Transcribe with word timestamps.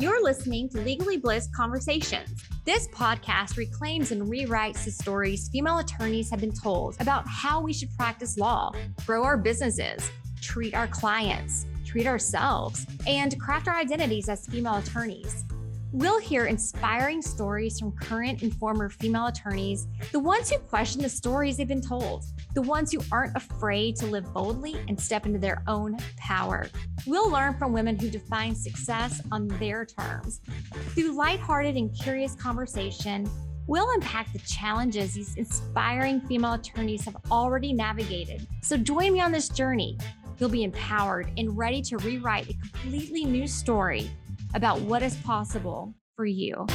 You're 0.00 0.22
listening 0.22 0.68
to 0.68 0.80
Legally 0.80 1.16
Bliss 1.16 1.48
Conversations. 1.52 2.44
This 2.64 2.86
podcast 2.86 3.56
reclaims 3.56 4.12
and 4.12 4.22
rewrites 4.22 4.84
the 4.84 4.92
stories 4.92 5.48
female 5.48 5.78
attorneys 5.78 6.30
have 6.30 6.38
been 6.38 6.52
told 6.52 6.94
about 7.00 7.26
how 7.26 7.60
we 7.60 7.72
should 7.72 7.88
practice 7.96 8.38
law, 8.38 8.70
grow 9.04 9.24
our 9.24 9.36
businesses, 9.36 10.08
treat 10.40 10.72
our 10.72 10.86
clients, 10.86 11.66
treat 11.84 12.06
ourselves, 12.06 12.86
and 13.08 13.40
craft 13.40 13.66
our 13.66 13.74
identities 13.74 14.28
as 14.28 14.46
female 14.46 14.76
attorneys. 14.76 15.44
We'll 15.90 16.20
hear 16.20 16.46
inspiring 16.46 17.20
stories 17.20 17.80
from 17.80 17.90
current 17.90 18.42
and 18.42 18.54
former 18.54 18.90
female 18.90 19.26
attorneys, 19.26 19.88
the 20.12 20.20
ones 20.20 20.48
who 20.48 20.58
question 20.58 21.02
the 21.02 21.08
stories 21.08 21.56
they've 21.56 21.66
been 21.66 21.82
told, 21.82 22.24
the 22.58 22.62
ones 22.62 22.90
who 22.90 22.98
aren't 23.12 23.36
afraid 23.36 23.94
to 23.94 24.04
live 24.04 24.34
boldly 24.34 24.74
and 24.88 25.00
step 25.00 25.26
into 25.26 25.38
their 25.38 25.62
own 25.68 25.96
power. 26.16 26.66
We'll 27.06 27.30
learn 27.30 27.56
from 27.56 27.72
women 27.72 27.96
who 27.96 28.10
define 28.10 28.52
success 28.52 29.22
on 29.30 29.46
their 29.60 29.84
terms. 29.84 30.40
Through 30.72 31.12
lighthearted 31.12 31.76
and 31.76 31.96
curious 31.96 32.34
conversation, 32.34 33.30
we'll 33.68 33.88
unpack 33.92 34.32
the 34.32 34.40
challenges 34.40 35.14
these 35.14 35.36
inspiring 35.36 36.20
female 36.22 36.54
attorneys 36.54 37.04
have 37.04 37.16
already 37.30 37.72
navigated. 37.72 38.44
So 38.62 38.76
join 38.76 39.12
me 39.12 39.20
on 39.20 39.30
this 39.30 39.48
journey. 39.48 39.96
You'll 40.38 40.48
be 40.48 40.64
empowered 40.64 41.30
and 41.36 41.56
ready 41.56 41.80
to 41.82 41.98
rewrite 41.98 42.50
a 42.50 42.54
completely 42.54 43.24
new 43.24 43.46
story 43.46 44.10
about 44.54 44.80
what 44.80 45.04
is 45.04 45.14
possible 45.18 45.94
for 46.16 46.26
you. 46.26 46.66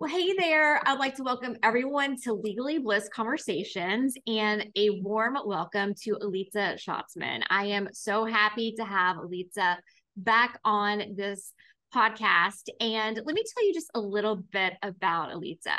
Well, 0.00 0.08
hey 0.08 0.32
there. 0.32 0.80
I'd 0.88 0.98
like 0.98 1.16
to 1.16 1.22
welcome 1.22 1.58
everyone 1.62 2.16
to 2.22 2.32
Legally 2.32 2.78
Bliss 2.78 3.06
Conversations 3.12 4.14
and 4.26 4.66
a 4.74 4.88
warm 5.02 5.36
welcome 5.44 5.92
to 6.04 6.16
Aliza 6.22 6.82
Shatzman. 6.82 7.42
I 7.50 7.66
am 7.66 7.86
so 7.92 8.24
happy 8.24 8.72
to 8.78 8.84
have 8.86 9.18
Aliza 9.18 9.76
back 10.16 10.58
on 10.64 11.02
this 11.16 11.52
podcast. 11.94 12.70
And 12.80 13.20
let 13.22 13.34
me 13.34 13.44
tell 13.52 13.66
you 13.66 13.74
just 13.74 13.90
a 13.94 14.00
little 14.00 14.36
bit 14.36 14.72
about 14.80 15.32
Aliza. 15.32 15.76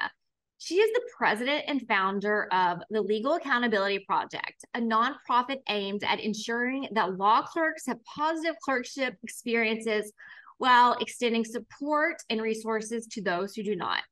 She 0.60 0.76
is 0.76 0.94
the 0.94 1.10
president 1.18 1.64
and 1.68 1.82
founder 1.88 2.48
of 2.54 2.78
the 2.92 3.02
Legal 3.02 3.34
Accountability 3.34 4.06
Project, 4.06 4.64
a 4.76 4.80
nonprofit 4.80 5.62
aimed 5.68 6.04
at 6.04 6.20
ensuring 6.20 6.90
that 6.92 7.18
law 7.18 7.42
clerks 7.42 7.88
have 7.88 7.98
positive 8.06 8.54
clerkship 8.64 9.16
experiences 9.24 10.14
while 10.60 10.96
extending 11.02 11.44
support 11.44 12.18
and 12.30 12.40
resources 12.40 13.08
to 13.08 13.24
those 13.24 13.56
who 13.56 13.64
do 13.64 13.76
not. 13.76 14.04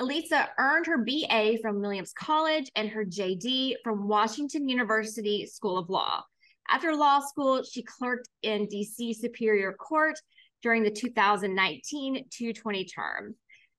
Aliza 0.00 0.48
earned 0.58 0.86
her 0.86 1.04
BA 1.04 1.58
from 1.60 1.82
Williams 1.82 2.14
College 2.14 2.70
and 2.74 2.88
her 2.88 3.04
JD 3.04 3.74
from 3.84 4.08
Washington 4.08 4.66
University 4.66 5.44
School 5.44 5.76
of 5.76 5.90
Law. 5.90 6.22
After 6.70 6.96
law 6.96 7.20
school, 7.20 7.62
she 7.62 7.82
clerked 7.82 8.28
in 8.42 8.66
DC 8.68 9.14
Superior 9.16 9.74
Court 9.74 10.14
during 10.62 10.82
the 10.82 10.90
2019 10.90 12.24
220 12.30 12.84
term. 12.86 13.34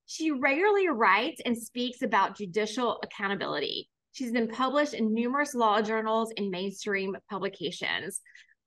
She 0.05 0.30
regularly 0.30 0.89
writes 0.89 1.41
and 1.44 1.58
speaks 1.58 2.03
about 2.03 2.38
judicial 2.38 3.00
accountability. 3.02 3.89
She's 4.11 4.31
been 4.31 4.50
published 4.50 4.94
in 4.94 5.13
numerous 5.13 5.56
law 5.56 5.81
journals 5.81 6.33
and 6.38 6.52
mainstream 6.52 7.16
publications. 7.30 8.19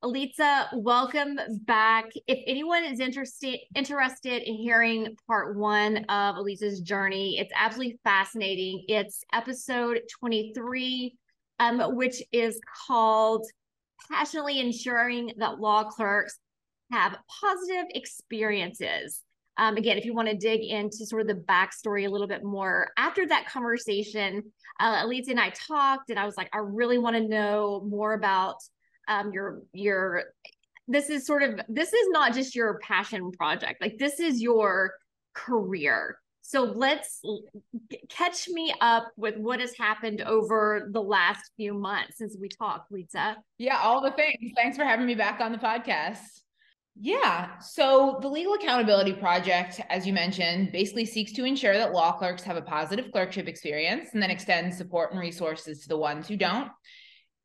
Aliza, 0.05 0.67
welcome 0.75 1.39
back. 1.63 2.11
If 2.27 2.39
anyone 2.47 2.85
is 2.85 3.01
interested 3.01 3.59
interested 3.75 4.43
in 4.43 4.55
hearing 4.55 5.17
part 5.27 5.57
one 5.57 5.97
of 6.11 6.37
Aliza's 6.37 6.83
journey, 6.83 7.39
it's 7.39 7.51
absolutely 7.57 7.99
fascinating. 8.05 8.85
It's 8.89 9.23
episode 9.33 10.03
23, 10.21 11.17
um, 11.59 11.97
which 11.97 12.23
is 12.33 12.61
called 12.87 13.47
Passionately 14.13 14.61
Ensuring 14.61 15.33
That 15.39 15.59
Law 15.59 15.85
Clerks 15.85 16.39
Have 16.93 17.17
Positive 17.41 17.87
Experiences. 17.95 19.23
Um, 19.57 19.79
again, 19.79 19.97
if 19.97 20.05
you 20.05 20.13
want 20.13 20.29
to 20.29 20.37
dig 20.37 20.61
into 20.65 21.07
sort 21.07 21.23
of 21.23 21.29
the 21.29 21.43
backstory 21.45 22.07
a 22.07 22.11
little 22.11 22.29
bit 22.29 22.45
more, 22.45 22.91
after 22.99 23.27
that 23.27 23.49
conversation, 23.49 24.53
uh, 24.81 25.03
Aliza 25.07 25.29
and 25.29 25.41
I 25.41 25.49
talked, 25.49 26.11
and 26.11 26.19
I 26.19 26.27
was 26.27 26.37
like, 26.37 26.51
I 26.53 26.59
really 26.59 26.99
want 26.99 27.17
to 27.17 27.27
know 27.27 27.87
more 27.89 28.13
about 28.13 28.57
um, 29.09 29.33
your 29.33 29.63
your. 29.73 30.25
This 30.87 31.09
is 31.09 31.27
sort 31.27 31.43
of 31.43 31.61
this 31.69 31.93
is 31.95 32.09
not 32.11 32.35
just 32.35 32.55
your 32.55 32.79
passion 32.81 33.33
project, 33.33 33.81
like 33.81 33.97
this 33.99 34.21
is 34.21 34.43
your 34.43 34.93
career. 35.35 36.19
So 36.47 36.63
let's 36.63 37.23
catch 38.11 38.51
me 38.51 38.75
up 38.83 39.11
with 39.17 39.39
what 39.39 39.61
has 39.61 39.75
happened 39.79 40.21
over 40.21 40.91
the 40.93 41.01
last 41.01 41.53
few 41.57 41.73
months 41.73 42.19
since 42.19 42.37
we 42.39 42.51
talked, 42.51 42.93
Lisa. 42.93 43.37
Yeah, 43.57 43.79
all 43.79 44.03
the 44.03 44.11
things. 44.11 44.53
Thanks 44.55 44.77
for 44.77 44.85
having 44.85 45.07
me 45.07 45.15
back 45.15 45.41
on 45.41 45.53
the 45.53 45.59
podcast. 45.59 46.19
Yeah. 47.01 47.59
So 47.59 48.19
the 48.21 48.29
Legal 48.29 48.55
Accountability 48.55 49.15
Project, 49.15 49.81
as 49.89 50.07
you 50.07 50.13
mentioned, 50.13 50.71
basically 50.71 51.07
seeks 51.07 51.33
to 51.33 51.45
ensure 51.45 51.75
that 51.79 51.93
law 51.93 52.13
clerks 52.13 52.43
have 52.43 52.57
a 52.57 52.63
positive 52.63 53.11
clerkship 53.11 53.49
experience 53.49 54.11
and 54.13 54.23
then 54.23 54.31
extends 54.31 54.77
support 54.77 55.13
and 55.13 55.21
resources 55.21 55.81
to 55.81 55.89
the 55.89 55.97
ones 55.97 56.29
who 56.29 56.37
don't. 56.37 56.69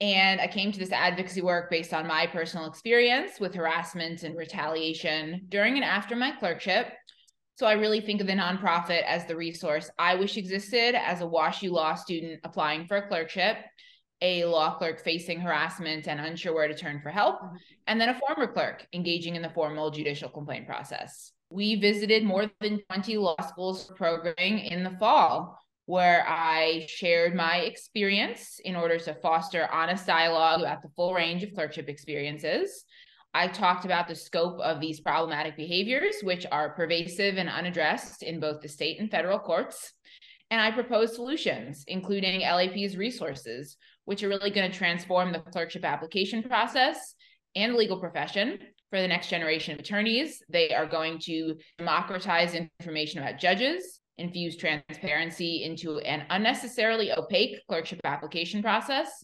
And 0.01 0.39
I 0.39 0.47
came 0.47 0.71
to 0.71 0.79
this 0.79 0.91
advocacy 0.91 1.41
work 1.41 1.69
based 1.69 1.93
on 1.93 2.07
my 2.07 2.25
personal 2.27 2.67
experience 2.67 3.39
with 3.39 3.53
harassment 3.53 4.23
and 4.23 4.37
retaliation 4.37 5.45
during 5.49 5.75
and 5.75 5.83
after 5.83 6.15
my 6.15 6.31
clerkship. 6.31 6.93
So 7.55 7.65
I 7.65 7.73
really 7.73 7.99
think 7.99 8.21
of 8.21 8.27
the 8.27 8.33
nonprofit 8.33 9.03
as 9.03 9.25
the 9.25 9.35
resource 9.35 9.89
I 9.99 10.15
wish 10.15 10.37
existed 10.37 10.95
as 10.95 11.19
a 11.19 11.25
WashU 11.25 11.69
law 11.69 11.95
student 11.95 12.39
applying 12.45 12.87
for 12.87 12.97
a 12.97 13.07
clerkship 13.07 13.57
a 14.21 14.45
law 14.45 14.77
clerk 14.77 15.01
facing 15.01 15.39
harassment 15.39 16.07
and 16.07 16.19
unsure 16.19 16.53
where 16.53 16.67
to 16.67 16.75
turn 16.75 16.99
for 17.01 17.09
help, 17.09 17.41
mm-hmm. 17.41 17.55
and 17.87 17.99
then 17.99 18.09
a 18.09 18.19
former 18.19 18.51
clerk 18.51 18.85
engaging 18.93 19.35
in 19.35 19.41
the 19.41 19.49
formal 19.49 19.91
judicial 19.91 20.29
complaint 20.29 20.67
process. 20.67 21.31
We 21.49 21.75
visited 21.75 22.23
more 22.23 22.49
than 22.61 22.81
20 22.91 23.17
law 23.17 23.35
schools 23.47 23.91
programming 23.95 24.59
in 24.59 24.83
the 24.83 24.95
fall, 24.99 25.58
where 25.89 26.23
I 26.29 26.85
shared 26.87 27.33
my 27.33 27.61
experience 27.61 28.59
in 28.63 28.75
order 28.75 28.99
to 28.99 29.15
foster 29.15 29.67
honest 29.73 30.05
dialogue 30.05 30.61
about 30.61 30.83
the 30.83 30.91
full 30.95 31.15
range 31.15 31.41
of 31.41 31.51
clerkship 31.55 31.89
experiences. 31.89 32.85
I 33.33 33.47
talked 33.47 33.85
about 33.85 34.07
the 34.07 34.13
scope 34.13 34.59
of 34.59 34.79
these 34.79 34.99
problematic 34.99 35.57
behaviors, 35.57 36.17
which 36.21 36.45
are 36.51 36.75
pervasive 36.75 37.39
and 37.39 37.49
unaddressed 37.49 38.21
in 38.21 38.39
both 38.39 38.61
the 38.61 38.67
state 38.67 38.99
and 38.99 39.09
federal 39.09 39.39
courts. 39.39 39.93
And 40.51 40.61
I 40.61 40.69
proposed 40.69 41.15
solutions, 41.15 41.85
including 41.87 42.41
LAP's 42.41 42.95
resources, 42.95 43.75
which 44.05 44.21
are 44.21 44.29
really 44.29 44.51
going 44.51 44.71
to 44.71 44.77
transform 44.77 45.31
the 45.31 45.39
clerkship 45.39 45.83
application 45.83 46.43
process 46.43 47.15
and 47.55 47.73
legal 47.73 47.99
profession 47.99 48.59
for 48.91 49.01
the 49.01 49.07
next 49.07 49.29
generation 49.29 49.73
of 49.73 49.79
attorneys. 49.79 50.43
They 50.49 50.71
are 50.71 50.85
going 50.85 51.17
to 51.21 51.55
democratize 51.79 52.53
information 52.53 53.23
about 53.23 53.39
judges, 53.39 53.98
infuse 54.19 54.57
transparency 54.57 55.63
into 55.63 55.99
an 55.99 56.25
unnecessarily 56.29 57.11
opaque 57.11 57.57
clerkship 57.67 58.01
application 58.03 58.61
process, 58.61 59.23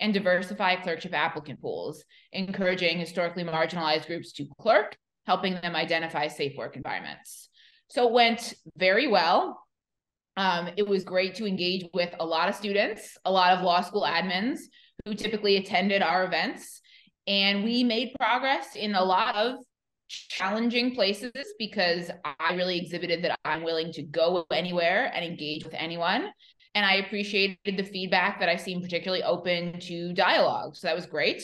and 0.00 0.14
diversify 0.14 0.76
clerkship 0.76 1.12
applicant 1.12 1.60
pools, 1.60 2.04
encouraging 2.32 2.98
historically 2.98 3.44
marginalized 3.44 4.06
groups 4.06 4.32
to 4.32 4.46
clerk, 4.60 4.96
helping 5.26 5.54
them 5.54 5.74
identify 5.74 6.28
safe 6.28 6.56
work 6.56 6.76
environments. 6.76 7.48
So 7.88 8.08
it 8.08 8.12
went 8.12 8.54
very 8.76 9.08
well. 9.08 9.60
Um, 10.36 10.70
it 10.76 10.86
was 10.86 11.04
great 11.04 11.36
to 11.36 11.46
engage 11.46 11.84
with 11.94 12.14
a 12.18 12.26
lot 12.26 12.48
of 12.48 12.54
students, 12.54 13.16
a 13.24 13.30
lot 13.30 13.52
of 13.52 13.62
law 13.62 13.80
school 13.82 14.02
admins 14.02 14.60
who 15.04 15.14
typically 15.14 15.56
attended 15.56 16.02
our 16.02 16.24
events. 16.24 16.80
And 17.26 17.64
we 17.64 17.84
made 17.84 18.14
progress 18.18 18.74
in 18.74 18.94
a 18.94 19.04
lot 19.04 19.36
of 19.36 19.56
challenging 20.28 20.94
places 20.94 21.32
because 21.58 22.10
I 22.24 22.54
really 22.54 22.78
exhibited 22.78 23.22
that 23.24 23.38
I'm 23.44 23.62
willing 23.62 23.92
to 23.92 24.02
go 24.02 24.46
anywhere 24.50 25.10
and 25.14 25.24
engage 25.24 25.64
with 25.64 25.74
anyone. 25.74 26.28
And 26.74 26.84
I 26.84 26.94
appreciated 26.96 27.76
the 27.76 27.84
feedback 27.84 28.40
that 28.40 28.48
I 28.48 28.56
seemed 28.56 28.82
particularly 28.82 29.22
open 29.22 29.78
to 29.80 30.12
dialogue. 30.12 30.76
So 30.76 30.88
that 30.88 30.96
was 30.96 31.06
great. 31.06 31.42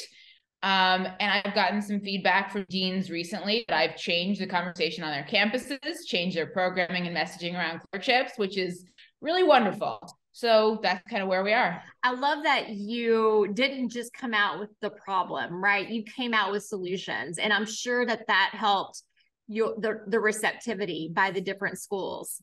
Um, 0.63 1.07
and 1.21 1.43
I've 1.45 1.55
gotten 1.55 1.81
some 1.81 2.01
feedback 2.01 2.51
from 2.51 2.67
deans 2.69 3.11
recently 3.11 3.65
that 3.69 3.79
I've 3.79 3.97
changed 3.97 4.41
the 4.41 4.47
conversation 4.47 5.05
on 5.05 5.11
their 5.11 5.25
campuses, 5.25 6.05
changed 6.07 6.37
their 6.37 6.49
programming 6.49 7.07
and 7.07 7.17
messaging 7.17 7.55
around 7.55 7.81
clerkships, 7.91 8.33
which 8.37 8.59
is 8.59 8.85
really 9.23 9.43
wonderful. 9.43 10.01
So 10.33 10.79
that's 10.83 11.03
kind 11.09 11.23
of 11.23 11.29
where 11.29 11.43
we 11.43 11.53
are. 11.53 11.83
I 12.03 12.13
love 12.13 12.45
that 12.45 12.71
you 12.71 13.51
didn't 13.55 13.91
just 13.91 14.13
come 14.13 14.33
out 14.33 14.61
with 14.61 14.71
the 14.81 14.91
problem, 14.91 15.63
right? 15.63 15.89
You 15.89 16.05
came 16.05 16.33
out 16.35 16.53
with 16.53 16.65
solutions, 16.65 17.39
and 17.39 17.53
I'm 17.53 17.67
sure 17.67 18.07
that 18.07 18.27
that 18.29 18.51
helped 18.53 19.03
you 19.49 19.75
the 19.81 20.05
the 20.07 20.21
receptivity 20.21 21.11
by 21.13 21.33
the 21.33 21.41
different 21.41 21.79
schools. 21.79 22.41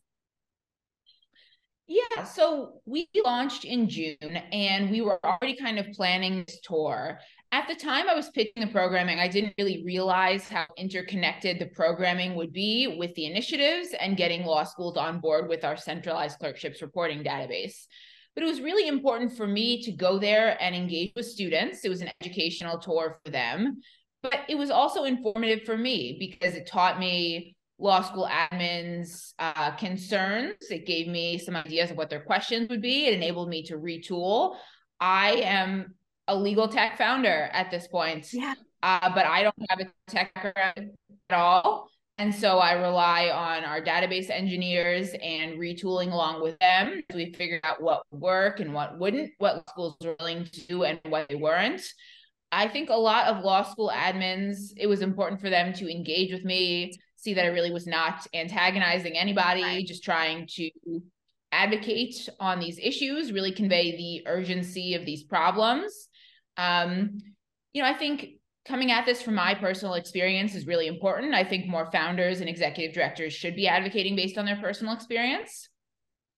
Yeah, 1.88 2.24
so 2.24 2.82
we 2.84 3.08
launched 3.24 3.64
in 3.64 3.88
June 3.88 4.16
and 4.20 4.90
we 4.90 5.00
were 5.00 5.18
already 5.24 5.56
kind 5.56 5.78
of 5.78 5.86
planning 5.92 6.44
this 6.44 6.60
tour 6.60 7.18
at 7.52 7.66
the 7.68 7.74
time 7.74 8.08
I 8.08 8.14
was 8.14 8.30
pitching 8.30 8.60
the 8.60 8.66
programming, 8.66 9.18
I 9.18 9.28
didn't 9.28 9.54
really 9.58 9.82
realize 9.84 10.48
how 10.48 10.66
interconnected 10.76 11.58
the 11.58 11.66
programming 11.66 12.34
would 12.34 12.52
be 12.52 12.96
with 12.98 13.14
the 13.14 13.26
initiatives 13.26 13.94
and 13.98 14.16
getting 14.16 14.44
law 14.44 14.64
schools 14.64 14.96
on 14.96 15.20
board 15.20 15.48
with 15.48 15.64
our 15.64 15.76
centralized 15.76 16.38
clerkships 16.38 16.82
reporting 16.82 17.24
database. 17.24 17.86
But 18.34 18.44
it 18.44 18.46
was 18.46 18.60
really 18.60 18.86
important 18.86 19.36
for 19.36 19.46
me 19.46 19.82
to 19.82 19.92
go 19.92 20.18
there 20.18 20.62
and 20.62 20.74
engage 20.74 21.12
with 21.16 21.26
students. 21.26 21.84
It 21.84 21.88
was 21.88 22.02
an 22.02 22.10
educational 22.20 22.78
tour 22.78 23.18
for 23.24 23.30
them 23.30 23.78
but 24.22 24.40
it 24.48 24.56
was 24.56 24.70
also 24.70 25.04
informative 25.04 25.62
for 25.64 25.76
me 25.76 26.16
because 26.18 26.54
it 26.54 26.66
taught 26.66 26.98
me 26.98 27.54
law 27.78 28.02
school 28.02 28.28
admins 28.28 29.32
uh, 29.38 29.70
concerns. 29.76 30.56
It 30.70 30.86
gave 30.86 31.06
me 31.06 31.38
some 31.38 31.54
ideas 31.54 31.90
of 31.90 31.96
what 31.96 32.10
their 32.10 32.20
questions 32.20 32.68
would 32.68 32.82
be. 32.82 33.06
It 33.06 33.14
enabled 33.14 33.48
me 33.48 33.62
to 33.64 33.76
retool. 33.76 34.56
I 35.00 35.42
am 35.44 35.94
a 36.28 36.36
legal 36.36 36.68
tech 36.68 36.96
founder 36.96 37.50
at 37.52 37.70
this 37.70 37.88
point. 37.88 38.32
Yeah. 38.32 38.54
Uh, 38.82 39.12
but 39.12 39.26
I 39.26 39.42
don't 39.42 39.54
have 39.70 39.80
a 39.80 39.90
tech 40.08 40.32
background 40.34 40.92
at 41.30 41.36
all. 41.36 41.90
And 42.18 42.34
so 42.34 42.58
I 42.58 42.72
rely 42.72 43.30
on 43.30 43.64
our 43.64 43.80
database 43.80 44.28
engineers 44.28 45.10
and 45.22 45.58
retooling 45.58 46.12
along 46.12 46.42
with 46.42 46.58
them. 46.58 47.00
We 47.14 47.32
figured 47.32 47.60
out 47.62 47.80
what 47.80 48.02
would 48.10 48.20
work 48.20 48.60
and 48.60 48.74
what 48.74 48.98
wouldn't, 48.98 49.32
what 49.38 49.68
schools 49.68 49.96
were 50.04 50.16
willing 50.18 50.44
to 50.44 50.66
do 50.66 50.82
and 50.82 51.00
what 51.08 51.28
they 51.28 51.36
weren't. 51.36 51.82
I 52.50 52.66
think 52.66 52.90
a 52.90 52.94
lot 52.94 53.28
of 53.28 53.44
law 53.44 53.62
school 53.62 53.92
admins, 53.94 54.72
it 54.76 54.86
was 54.86 55.00
important 55.00 55.40
for 55.40 55.50
them 55.50 55.72
to 55.74 55.88
engage 55.88 56.32
with 56.32 56.44
me, 56.44 56.92
see 57.16 57.34
that 57.34 57.44
I 57.44 57.48
really 57.48 57.70
was 57.70 57.86
not 57.86 58.26
antagonizing 58.34 59.16
anybody, 59.16 59.62
right. 59.62 59.86
just 59.86 60.02
trying 60.02 60.48
to 60.54 60.70
advocate 61.52 62.28
on 62.40 62.58
these 62.58 62.78
issues, 62.78 63.32
really 63.32 63.52
convey 63.52 63.96
the 63.96 64.28
urgency 64.30 64.94
of 64.94 65.04
these 65.04 65.22
problems. 65.22 66.08
Um, 66.58 67.18
you 67.72 67.82
know, 67.82 67.88
I 67.88 67.94
think 67.94 68.32
coming 68.66 68.90
at 68.90 69.06
this 69.06 69.22
from 69.22 69.36
my 69.36 69.54
personal 69.54 69.94
experience 69.94 70.54
is 70.54 70.66
really 70.66 70.88
important. 70.88 71.34
I 71.34 71.44
think 71.44 71.66
more 71.66 71.90
founders 71.90 72.40
and 72.40 72.48
executive 72.48 72.94
directors 72.94 73.32
should 73.32 73.56
be 73.56 73.66
advocating 73.66 74.14
based 74.14 74.36
on 74.36 74.44
their 74.44 74.56
personal 74.56 74.92
experience. 74.92 75.70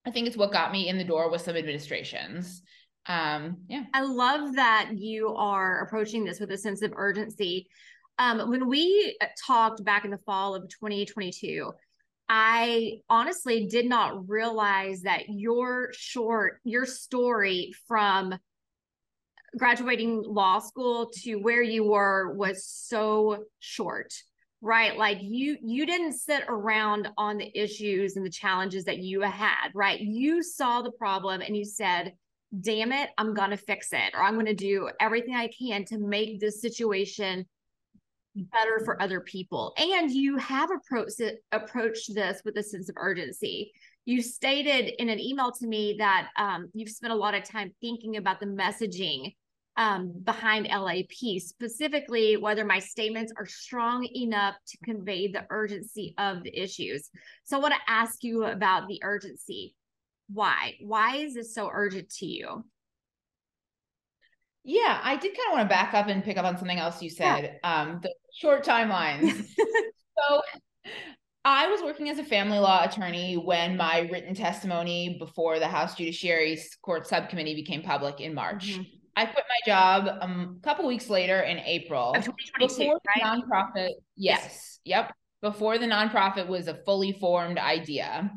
I 0.07 0.11
think 0.13 0.29
it's 0.29 0.37
what 0.37 0.53
got 0.53 0.71
me 0.71 0.89
in 0.89 0.97
the 0.97 1.05
door 1.05 1.31
with 1.31 1.41
some 1.43 1.57
administrations. 1.57 2.63
Um, 3.07 3.59
yeah. 3.69 3.85
I 3.93 4.03
love 4.03 4.55
that 4.55 4.91
you 4.95 5.35
are 5.35 5.83
approaching 5.83 6.25
this 6.25 6.39
with 6.39 6.51
a 6.53 6.59
sense 6.59 6.83
of 6.83 6.93
urgency. 6.95 7.67
Um, 8.19 8.51
when 8.51 8.69
we 8.69 9.19
talked 9.47 9.85
back 9.85 10.05
in 10.05 10.11
the 10.11 10.19
fall 10.19 10.55
of 10.55 10.69
2022, 10.69 11.73
I 12.29 13.01
honestly 13.09 13.67
did 13.67 13.87
not 13.87 14.29
realize 14.29 15.03
that 15.03 15.23
your 15.29 15.91
short, 15.93 16.61
your 16.63 16.87
story 16.87 17.73
from 17.89 18.35
graduating 19.57 20.23
law 20.23 20.59
school 20.59 21.11
to 21.23 21.37
where 21.37 21.63
you 21.63 21.85
were 21.85 22.35
was 22.35 22.65
so 22.65 23.45
short 23.59 24.13
right? 24.63 24.99
Like 24.99 25.17
you 25.23 25.57
you 25.63 25.87
didn't 25.87 26.13
sit 26.13 26.43
around 26.47 27.09
on 27.17 27.39
the 27.39 27.51
issues 27.59 28.17
and 28.17 28.27
the 28.27 28.31
challenges 28.31 28.85
that 28.85 28.99
you 28.99 29.23
had 29.23 29.71
right? 29.75 29.99
You 29.99 30.43
saw 30.43 30.83
the 30.83 30.93
problem 30.93 31.41
and 31.41 31.57
you 31.57 31.65
said 31.65 32.13
damn 32.61 32.91
it 32.91 33.11
i'm 33.17 33.33
going 33.33 33.51
to 33.51 33.57
fix 33.57 33.93
it 33.93 34.13
or 34.13 34.25
i'm 34.25 34.35
going 34.35 34.45
to 34.45 34.53
do 34.53 34.91
everything 34.99 35.37
i 35.37 35.49
can 35.57 35.85
to 35.85 35.99
make 35.99 36.41
this 36.41 36.61
situation 36.61 37.47
better 38.35 38.81
for 38.85 39.01
other 39.03 39.21
people. 39.21 39.75
And 39.77 40.11
you 40.11 40.37
have 40.37 40.71
approached 40.71 41.21
it 41.21 41.43
approached 41.53 42.15
this 42.15 42.41
with 42.45 42.57
a 42.57 42.63
sense 42.63 42.89
of 42.89 42.97
urgency. 42.99 43.73
You 44.05 44.23
stated 44.23 44.95
in 45.01 45.09
an 45.09 45.21
email 45.21 45.53
to 45.53 45.67
me 45.67 45.97
that 45.99 46.29
um, 46.37 46.69
you've 46.73 46.91
spent 46.91 47.13
a 47.13 47.17
lot 47.17 47.35
of 47.35 47.45
time 47.45 47.73
thinking 47.81 48.17
about 48.17 48.41
the 48.41 48.47
messaging 48.47 49.35
um, 49.81 50.13
behind 50.25 50.69
LAP, 50.69 51.41
specifically 51.41 52.37
whether 52.37 52.67
my 52.67 52.79
statements 52.79 53.33
are 53.39 53.47
strong 53.47 54.07
enough 54.15 54.55
to 54.67 54.77
convey 54.85 55.29
the 55.29 55.47
urgency 55.49 56.15
of 56.19 56.43
the 56.43 56.55
issues. 56.55 57.09
So 57.45 57.57
I 57.57 57.61
want 57.61 57.73
to 57.73 57.91
ask 57.91 58.23
you 58.23 58.45
about 58.45 58.89
the 58.89 59.01
urgency. 59.03 59.75
Why? 60.29 60.75
Why 60.83 61.17
is 61.17 61.33
this 61.33 61.55
so 61.55 61.71
urgent 61.73 62.11
to 62.19 62.27
you? 62.27 62.63
Yeah, 64.65 65.01
I 65.03 65.17
did 65.17 65.35
kind 65.35 65.49
of 65.49 65.57
want 65.57 65.71
to 65.71 65.75
back 65.75 65.95
up 65.95 66.09
and 66.09 66.23
pick 66.23 66.37
up 66.37 66.45
on 66.45 66.59
something 66.59 66.79
else 66.79 67.01
you 67.01 67.09
said. 67.09 67.59
Yeah. 67.65 67.83
Um, 67.83 68.01
the 68.03 68.13
short 68.39 68.63
timelines. 68.63 69.33
so 70.19 70.43
I 71.43 71.69
was 71.69 71.81
working 71.81 72.11
as 72.11 72.19
a 72.19 72.25
family 72.25 72.59
law 72.59 72.85
attorney 72.85 73.39
when 73.39 73.79
my 73.79 74.01
written 74.13 74.35
testimony 74.35 75.17
before 75.19 75.59
the 75.59 75.69
House 75.69 75.95
Judiciary 75.95 76.59
Court 76.83 77.07
Subcommittee 77.07 77.55
became 77.55 77.81
public 77.81 78.21
in 78.21 78.35
March. 78.35 78.73
Mm-hmm. 78.73 78.83
I 79.17 79.27
quit 79.27 79.45
my 79.49 79.71
job 79.71 80.19
um, 80.21 80.59
a 80.59 80.65
couple 80.65 80.87
weeks 80.87 81.11
later 81.11 81.41
in 81.41 81.59
April. 81.59 82.15
before 82.59 83.01
right? 83.07 83.23
nonprofit, 83.23 83.91
yes, 84.17 84.43
yes, 84.43 84.81
yep. 84.85 85.13
Before 85.43 85.79
the 85.79 85.87
nonprofit 85.87 86.47
was 86.47 86.69
a 86.69 86.75
fully 86.85 87.13
formed 87.13 87.59
idea. 87.59 88.31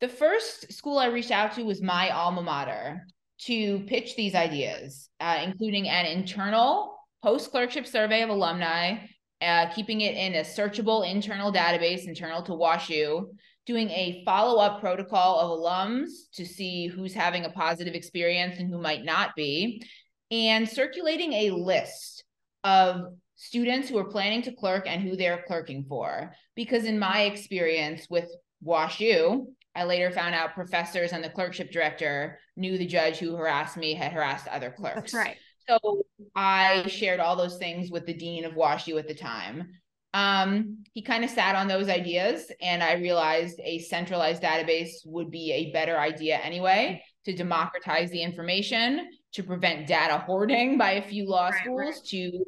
The 0.00 0.08
first 0.08 0.72
school 0.72 0.98
I 0.98 1.06
reached 1.06 1.30
out 1.30 1.52
to 1.54 1.64
was 1.64 1.82
my 1.82 2.10
alma 2.10 2.42
mater 2.42 3.06
to 3.42 3.80
pitch 3.80 4.16
these 4.16 4.34
ideas, 4.34 5.08
uh, 5.20 5.40
including 5.44 5.88
an 5.88 6.06
internal 6.06 6.96
post 7.22 7.50
clerkship 7.50 7.86
survey 7.86 8.22
of 8.22 8.30
alumni, 8.30 8.98
uh, 9.42 9.66
keeping 9.74 10.02
it 10.02 10.14
in 10.14 10.34
a 10.34 10.40
searchable 10.40 11.08
internal 11.08 11.52
database 11.52 12.06
internal 12.06 12.42
to 12.42 12.52
WashU, 12.52 13.26
doing 13.66 13.90
a 13.90 14.22
follow 14.24 14.60
up 14.60 14.80
protocol 14.80 15.40
of 15.40 15.58
alums 15.58 16.30
to 16.32 16.46
see 16.46 16.86
who's 16.86 17.12
having 17.12 17.44
a 17.44 17.50
positive 17.50 17.94
experience 17.94 18.58
and 18.58 18.70
who 18.70 18.80
might 18.80 19.04
not 19.04 19.34
be, 19.34 19.82
and 20.30 20.68
circulating 20.68 21.32
a 21.32 21.50
list 21.50 22.24
of 22.64 23.12
students 23.36 23.88
who 23.88 23.98
are 23.98 24.04
planning 24.04 24.42
to 24.42 24.52
clerk 24.52 24.84
and 24.86 25.02
who 25.02 25.16
they're 25.16 25.44
clerking 25.46 25.84
for. 25.88 26.32
Because 26.54 26.84
in 26.84 26.98
my 26.98 27.22
experience 27.22 28.06
with 28.10 28.28
WashU, 28.64 29.46
I 29.74 29.84
later 29.84 30.10
found 30.10 30.34
out 30.34 30.54
professors 30.54 31.12
and 31.12 31.22
the 31.22 31.28
clerkship 31.28 31.70
director 31.70 32.38
knew 32.56 32.78
the 32.78 32.86
judge 32.86 33.18
who 33.18 33.36
harassed 33.36 33.76
me 33.76 33.94
had 33.94 34.12
harassed 34.12 34.48
other 34.48 34.70
clerks. 34.70 35.12
That's 35.12 35.14
right. 35.14 35.36
So 35.68 36.02
I 36.34 36.86
shared 36.88 37.20
all 37.20 37.36
those 37.36 37.58
things 37.58 37.90
with 37.90 38.06
the 38.06 38.14
dean 38.14 38.44
of 38.44 38.54
WashU 38.54 38.98
at 38.98 39.06
the 39.06 39.14
time. 39.14 39.68
Um, 40.14 40.78
he 40.94 41.02
kind 41.02 41.24
of 41.24 41.30
sat 41.30 41.56
on 41.56 41.68
those 41.68 41.90
ideas, 41.90 42.50
and 42.62 42.82
I 42.82 42.94
realized 42.94 43.60
a 43.62 43.80
centralized 43.80 44.42
database 44.42 44.92
would 45.04 45.30
be 45.30 45.52
a 45.52 45.72
better 45.72 45.98
idea 45.98 46.38
anyway 46.38 47.02
to 47.26 47.34
democratize 47.34 48.10
the 48.10 48.22
information 48.22 49.10
to 49.36 49.42
prevent 49.42 49.86
data 49.86 50.18
hoarding 50.26 50.78
by 50.78 50.92
a 50.92 51.02
few 51.02 51.28
law 51.28 51.48
right, 51.48 51.62
schools 51.62 51.96
right. 51.96 52.04
to 52.06 52.44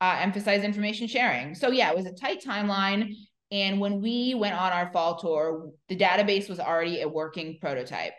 uh, 0.00 0.18
emphasize 0.20 0.62
information 0.62 1.08
sharing. 1.08 1.54
So 1.54 1.70
yeah, 1.70 1.90
it 1.90 1.96
was 1.96 2.06
a 2.06 2.12
tight 2.12 2.42
timeline. 2.42 3.12
And 3.50 3.80
when 3.80 4.00
we 4.00 4.34
went 4.34 4.54
on 4.54 4.72
our 4.72 4.90
fall 4.92 5.18
tour, 5.18 5.70
the 5.88 5.96
database 5.96 6.48
was 6.48 6.60
already 6.60 7.02
a 7.02 7.08
working 7.08 7.58
prototype. 7.60 8.12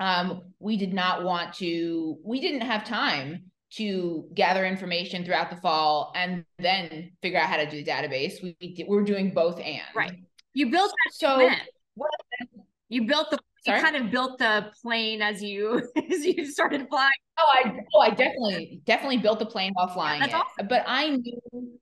Um, 0.00 0.42
we 0.58 0.76
did 0.76 0.92
not 0.92 1.22
want 1.22 1.54
to, 1.54 2.18
we 2.24 2.40
didn't 2.40 2.62
have 2.62 2.84
time 2.84 3.50
to 3.74 4.26
gather 4.34 4.64
information 4.64 5.24
throughout 5.24 5.50
the 5.50 5.56
fall 5.56 6.12
and 6.16 6.44
then 6.58 7.12
figure 7.22 7.38
out 7.38 7.48
how 7.48 7.58
to 7.58 7.70
do 7.70 7.84
the 7.84 7.90
database. 7.90 8.42
We, 8.42 8.56
we 8.60 8.84
were 8.88 9.04
doing 9.04 9.32
both 9.32 9.60
and. 9.60 9.82
Right. 9.94 10.12
You 10.54 10.70
built 10.70 10.90
that 10.90 11.12
so 11.12 11.50
what, 11.94 12.08
you 12.88 13.06
built 13.06 13.30
the 13.30 13.38
Sorry? 13.64 13.78
you 13.78 13.84
kind 13.84 13.96
of 13.96 14.10
built 14.10 14.38
the 14.38 14.70
plane 14.82 15.22
as 15.22 15.42
you 15.42 15.82
as 16.10 16.24
you 16.24 16.46
started 16.46 16.86
flying. 16.88 17.10
Oh, 17.38 17.52
I 17.64 17.78
oh 17.94 18.00
I 18.00 18.10
definitely 18.10 18.80
definitely 18.84 19.18
built 19.18 19.38
the 19.38 19.46
plane 19.46 19.72
while 19.74 19.88
flying 19.88 20.20
That's 20.20 20.32
it. 20.32 20.36
Awesome. 20.36 20.68
But 20.68 20.84
I 20.86 21.08
knew 21.10 21.78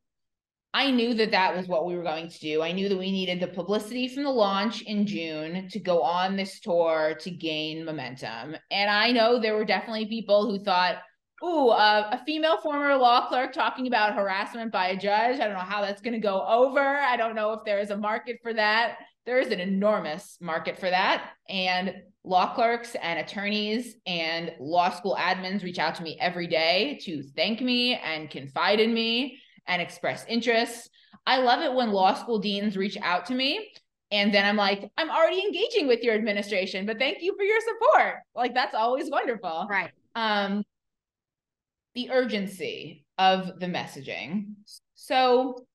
I 0.77 0.91
knew 0.91 1.15
that 1.15 1.31
that 1.31 1.57
was 1.57 1.69
what 1.69 1.87
we 1.87 1.97
were 1.97 2.03
going 2.03 2.29
to 2.29 2.39
do. 2.39 2.61
I 2.61 2.71
knew 2.73 2.91
that 2.91 2.99
we 2.99 3.11
needed 3.11 3.41
the 3.41 3.47
publicity 3.47 4.09
from 4.09 4.25
the 4.25 4.31
launch 4.31 4.83
in 4.83 5.07
June 5.07 5.71
to 5.71 5.81
go 5.81 6.03
on 6.03 6.37
this 6.37 6.61
tour 6.61 7.17
to 7.19 7.31
gain 7.31 7.83
momentum. 7.83 8.57
And 8.71 8.91
I 8.91 9.11
know 9.11 9.41
there 9.41 9.57
were 9.57 9.65
definitely 9.65 10.05
people 10.05 10.45
who 10.45 10.63
thought, 10.63 10.97
"Ooh, 11.43 11.69
uh, 11.69 12.11
a 12.13 12.23
female 12.27 12.59
former 12.59 12.95
law 12.95 13.27
clerk 13.27 13.55
talking 13.55 13.87
about 13.87 14.15
harassment 14.15 14.71
by 14.71 14.89
a 14.89 14.97
judge. 14.99 15.41
I 15.41 15.47
don't 15.47 15.55
know 15.55 15.61
how 15.61 15.81
that's 15.81 16.03
going 16.03 16.13
to 16.13 16.21
go 16.21 16.45
over. 16.47 16.81
I 16.81 17.17
don't 17.17 17.35
know 17.35 17.55
if 17.55 17.65
there 17.65 17.79
is 17.79 17.91
a 17.91 17.97
market 17.97 18.39
for 18.43 18.53
that." 18.53 18.99
There 19.27 19.41
is 19.41 19.49
an 19.49 19.61
enormous 19.61 20.39
market 20.41 20.79
for 20.79 20.89
that. 20.89 21.33
And 21.49 21.95
law 22.25 22.55
clerks 22.55 22.95
and 23.03 23.19
attorneys 23.19 23.97
and 24.07 24.53
law 24.59 24.91
school 24.91 25.17
admins 25.19 25.63
reach 25.63 25.79
out 25.79 25.97
to 25.97 26.03
me 26.03 26.17
every 26.21 26.47
day 26.47 26.99
to 27.03 27.23
thank 27.35 27.61
me 27.61 27.95
and 27.97 28.31
confide 28.31 28.81
in 28.81 28.95
me 28.95 29.39
and 29.67 29.83
express 29.83 30.25
interest. 30.29 30.89
I 31.27 31.39
love 31.39 31.61
it 31.63 31.75
when 31.75 31.91
law 31.91 32.15
school 32.15 32.39
deans 32.39 32.77
reach 32.77 32.97
out 33.03 33.27
to 33.27 33.35
me 33.35 33.73
and 34.13 34.33
then 34.33 34.45
I'm 34.45 34.57
like, 34.57 34.89
I'm 34.97 35.11
already 35.11 35.41
engaging 35.41 35.89
with 35.89 36.03
your 36.03 36.15
administration, 36.15 36.87
but 36.87 36.99
thank 36.99 37.21
you 37.21 37.35
for 37.37 37.43
your 37.43 37.59
support. 37.61 38.21
Like 38.35 38.55
that's 38.55 38.75
always 38.75 39.11
wonderful. 39.11 39.67
Right. 39.69 39.91
Um 40.15 40.63
the 41.95 42.11
urgency 42.11 43.05
of 43.19 43.59
the 43.59 43.67
messaging. 43.67 44.53
So 44.95 45.67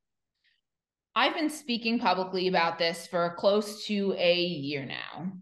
I've 1.13 1.35
been 1.35 1.49
speaking 1.49 1.99
publicly 1.99 2.47
about 2.47 2.79
this 2.79 3.05
for 3.05 3.35
close 3.37 3.85
to 3.87 4.15
a 4.17 4.39
year 4.39 4.85
now. 4.85 5.33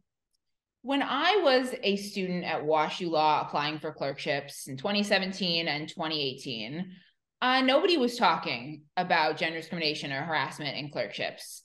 When 0.82 1.04
I 1.04 1.42
was 1.44 1.76
a 1.84 1.96
student 1.98 2.44
at 2.44 2.64
WashU 2.64 3.10
Law 3.10 3.46
applying 3.46 3.78
for 3.78 3.94
clerkships 3.94 4.68
in 4.68 4.78
2017 4.78 5.68
and 5.68 5.88
2018, 5.88 6.92
uh, 7.42 7.62
nobody 7.62 7.98
was 7.98 8.18
talking 8.18 8.84
about 8.98 9.38
gender 9.38 9.60
discrimination 9.60 10.12
or 10.12 10.22
harassment 10.22 10.76
in 10.76 10.90
clerkships. 10.90 11.62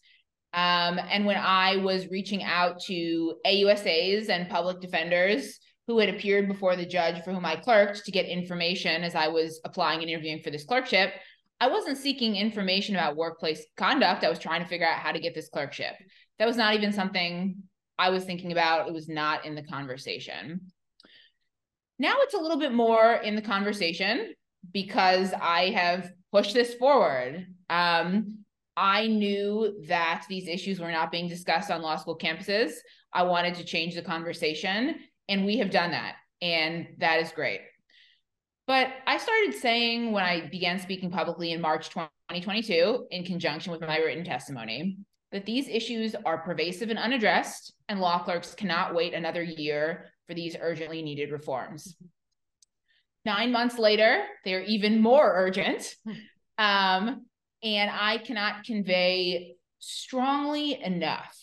Um, 0.53 1.01
and 1.11 1.25
when 1.25 1.39
I 1.39 1.77
was 1.77 2.11
reaching 2.11 2.43
out 2.45 2.81
to 2.83 3.37
AUSAs 3.47 4.29
and 4.29 4.51
public 4.51 4.81
defenders 4.81 5.59
who 5.87 5.99
had 5.99 6.11
appeared 6.11 6.47
before 6.47 6.77
the 6.77 6.87
judge 6.87 7.23
for 7.25 7.33
whom 7.33 7.45
I 7.47 7.57
clerked 7.57 8.05
to 8.05 8.13
get 8.13 8.27
information 8.27 9.03
as 9.03 9.15
I 9.15 9.29
was 9.29 9.61
applying 9.65 10.01
and 10.01 10.11
interviewing 10.11 10.43
for 10.43 10.51
this 10.51 10.65
clerkship, 10.65 11.15
I 11.61 11.69
wasn't 11.69 11.99
seeking 11.99 12.37
information 12.37 12.95
about 12.95 13.17
workplace 13.17 13.65
conduct. 13.77 14.25
I 14.25 14.29
was 14.29 14.39
trying 14.39 14.63
to 14.63 14.69
figure 14.69 14.87
out 14.87 14.99
how 14.99 15.13
to 15.13 15.21
get 15.21 15.35
this 15.35 15.49
clerkship. 15.49 15.95
That 16.39 16.47
was 16.47 16.57
not 16.57 16.75
even 16.75 16.93
something 16.93 17.63
I 17.99 18.11
was 18.11 18.25
thinking 18.25 18.53
about. 18.53 18.89
It 18.89 18.93
was 18.93 19.09
not 19.09 19.45
in 19.45 19.55
the 19.55 19.63
conversation. 19.63 20.73
Now 21.99 22.15
it's 22.19 22.35
a 22.35 22.39
little 22.39 22.59
bit 22.59 22.73
more 22.73 23.15
in 23.15 23.37
the 23.37 23.43
conversation 23.43 24.35
because 24.73 25.33
I 25.33 25.71
have 25.71 26.11
pushed 26.33 26.55
this 26.55 26.75
forward. 26.75 27.47
Um, 27.71 28.39
I 28.77 29.07
knew 29.07 29.85
that 29.87 30.25
these 30.29 30.49
issues 30.49 30.81
were 30.81 30.91
not 30.91 31.13
being 31.13 31.29
discussed 31.29 31.71
on 31.71 31.83
law 31.83 31.97
school 31.97 32.19
campuses. 32.19 32.73
I 33.13 33.23
wanted 33.23 33.55
to 33.55 33.65
change 33.65 33.95
the 33.95 34.03
conversation, 34.03 34.97
and 35.29 35.47
we 35.47 35.59
have 35.59 35.71
done 35.71 35.93
that. 35.93 36.17
And 36.43 36.89
that 36.99 37.21
is 37.21 37.31
great. 37.31 37.61
But 38.67 38.89
I 39.07 39.19
started 39.19 39.55
saying 39.55 40.13
when 40.13 40.25
I 40.25 40.49
began 40.49 40.79
speaking 40.79 41.11
publicly 41.11 41.53
in 41.53 41.61
March 41.61 41.91
2022, 41.91 43.07
in 43.11 43.25
conjunction 43.25 43.73
with 43.73 43.83
my 43.83 43.99
written 43.99 44.25
testimony, 44.25 44.97
that 45.33 45.45
these 45.45 45.69
issues 45.69 46.15
are 46.25 46.39
pervasive 46.39 46.91
and 46.91 46.99
unaddressed, 46.99 47.75
and 47.89 48.01
law 48.01 48.23
clerks 48.23 48.55
cannot 48.55 48.95
wait 48.95 49.13
another 49.13 49.43
year 49.43 50.07
for 50.27 50.35
these 50.35 50.57
urgently 50.59 51.03
needed 51.03 51.31
reforms. 51.31 51.97
Nine 53.27 53.53
months 53.53 53.79
later, 53.79 54.25
they're 54.45 54.63
even 54.63 55.01
more 55.01 55.31
urgent. 55.35 55.95
Um, 56.57 57.27
and 57.65 57.91
I 57.91 58.19
cannot 58.19 58.65
convey 58.65 59.57
strongly 59.81 60.81
enough 60.81 61.37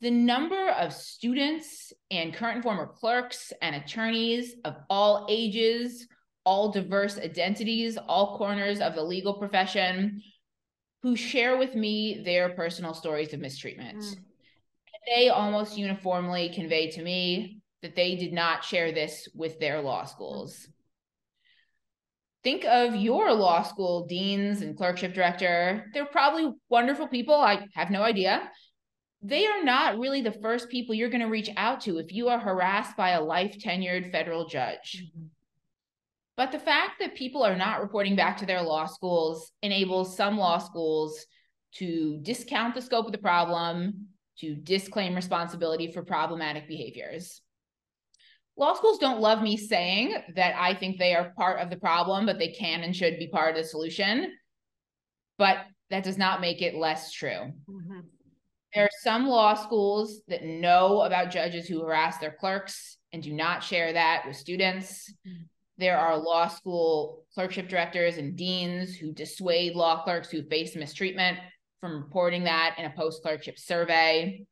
the 0.00 0.10
number 0.10 0.68
of 0.70 0.92
students 0.92 1.92
and 2.10 2.34
current 2.34 2.56
and 2.56 2.62
former 2.62 2.86
clerks 2.86 3.52
and 3.62 3.74
attorneys 3.74 4.54
of 4.64 4.76
all 4.90 5.26
ages, 5.30 6.06
all 6.44 6.70
diverse 6.70 7.18
identities, 7.18 7.96
all 7.96 8.36
corners 8.36 8.80
of 8.80 8.94
the 8.94 9.02
legal 9.02 9.34
profession 9.34 10.22
who 11.02 11.16
share 11.16 11.56
with 11.56 11.74
me 11.74 12.22
their 12.24 12.50
personal 12.50 12.94
stories 12.94 13.32
of 13.32 13.40
mistreatment. 13.40 13.98
Mm. 13.98 14.16
They 15.06 15.28
almost 15.28 15.76
uniformly 15.76 16.50
convey 16.54 16.90
to 16.92 17.02
me 17.02 17.60
that 17.82 17.94
they 17.94 18.16
did 18.16 18.32
not 18.32 18.64
share 18.64 18.92
this 18.92 19.28
with 19.34 19.60
their 19.60 19.82
law 19.82 20.04
schools. 20.04 20.66
Think 22.42 22.64
of 22.64 22.96
your 22.96 23.32
law 23.32 23.62
school 23.62 24.06
deans 24.06 24.62
and 24.62 24.76
clerkship 24.76 25.14
director. 25.14 25.86
They're 25.92 26.06
probably 26.06 26.52
wonderful 26.68 27.08
people. 27.08 27.34
I 27.34 27.66
have 27.74 27.90
no 27.90 28.02
idea. 28.02 28.50
They 29.22 29.46
are 29.46 29.64
not 29.64 29.98
really 29.98 30.20
the 30.20 30.32
first 30.32 30.68
people 30.68 30.94
you're 30.94 31.08
going 31.08 31.22
to 31.22 31.26
reach 31.26 31.50
out 31.56 31.82
to 31.82 31.98
if 31.98 32.12
you 32.12 32.28
are 32.28 32.38
harassed 32.38 32.96
by 32.96 33.10
a 33.10 33.22
life 33.22 33.56
tenured 33.58 34.12
federal 34.12 34.46
judge. 34.46 35.02
Mm-hmm. 35.02 35.26
But 36.36 36.50
the 36.50 36.58
fact 36.58 36.98
that 37.00 37.14
people 37.14 37.42
are 37.42 37.56
not 37.56 37.80
reporting 37.80 38.16
back 38.16 38.38
to 38.38 38.46
their 38.46 38.62
law 38.62 38.86
schools 38.86 39.52
enables 39.62 40.16
some 40.16 40.36
law 40.36 40.58
schools 40.58 41.24
to 41.76 42.18
discount 42.22 42.74
the 42.74 42.82
scope 42.82 43.06
of 43.06 43.12
the 43.12 43.18
problem, 43.18 44.08
to 44.38 44.54
disclaim 44.56 45.14
responsibility 45.14 45.92
for 45.92 46.02
problematic 46.02 46.66
behaviors 46.66 47.40
law 48.56 48.74
schools 48.74 48.98
don't 48.98 49.20
love 49.20 49.42
me 49.42 49.56
saying 49.56 50.16
that 50.36 50.54
I 50.56 50.74
think 50.74 50.98
they 50.98 51.14
are 51.14 51.32
part 51.36 51.60
of 51.60 51.70
the 51.70 51.76
problem, 51.76 52.26
but 52.26 52.38
they 52.38 52.48
can 52.48 52.82
and 52.82 52.94
should 52.94 53.18
be 53.18 53.28
part 53.28 53.56
of 53.56 53.62
the 53.62 53.68
solution. 53.68 54.32
But 55.38 55.58
that 55.90 56.04
does 56.04 56.18
not 56.18 56.40
make 56.40 56.62
it 56.62 56.74
less 56.74 57.12
true. 57.12 57.52
Mm-hmm. 57.68 58.00
There 58.74 58.84
are 58.84 58.90
some 59.02 59.26
law 59.26 59.54
schools 59.54 60.22
that 60.28 60.44
know 60.44 61.02
about 61.02 61.30
judges 61.30 61.68
who 61.68 61.80
harass 61.80 62.18
their 62.18 62.32
clerks 62.38 62.98
and 63.12 63.22
do 63.22 63.32
not 63.32 63.62
share 63.62 63.92
that 63.92 64.24
with 64.26 64.36
students. 64.36 65.12
Mm-hmm. 65.26 65.44
There 65.78 65.98
are 65.98 66.16
law 66.16 66.48
school 66.48 67.24
clerkship 67.34 67.68
directors 67.68 68.16
and 68.16 68.36
deans 68.36 68.94
who 68.94 69.12
dissuade 69.12 69.74
law 69.74 70.04
clerks 70.04 70.30
who 70.30 70.42
face 70.44 70.76
mistreatment 70.76 71.38
from 71.80 72.02
reporting 72.02 72.44
that 72.44 72.76
in 72.78 72.84
a 72.84 72.90
post 72.90 73.22
clerkship 73.22 73.58
survey. 73.58 74.46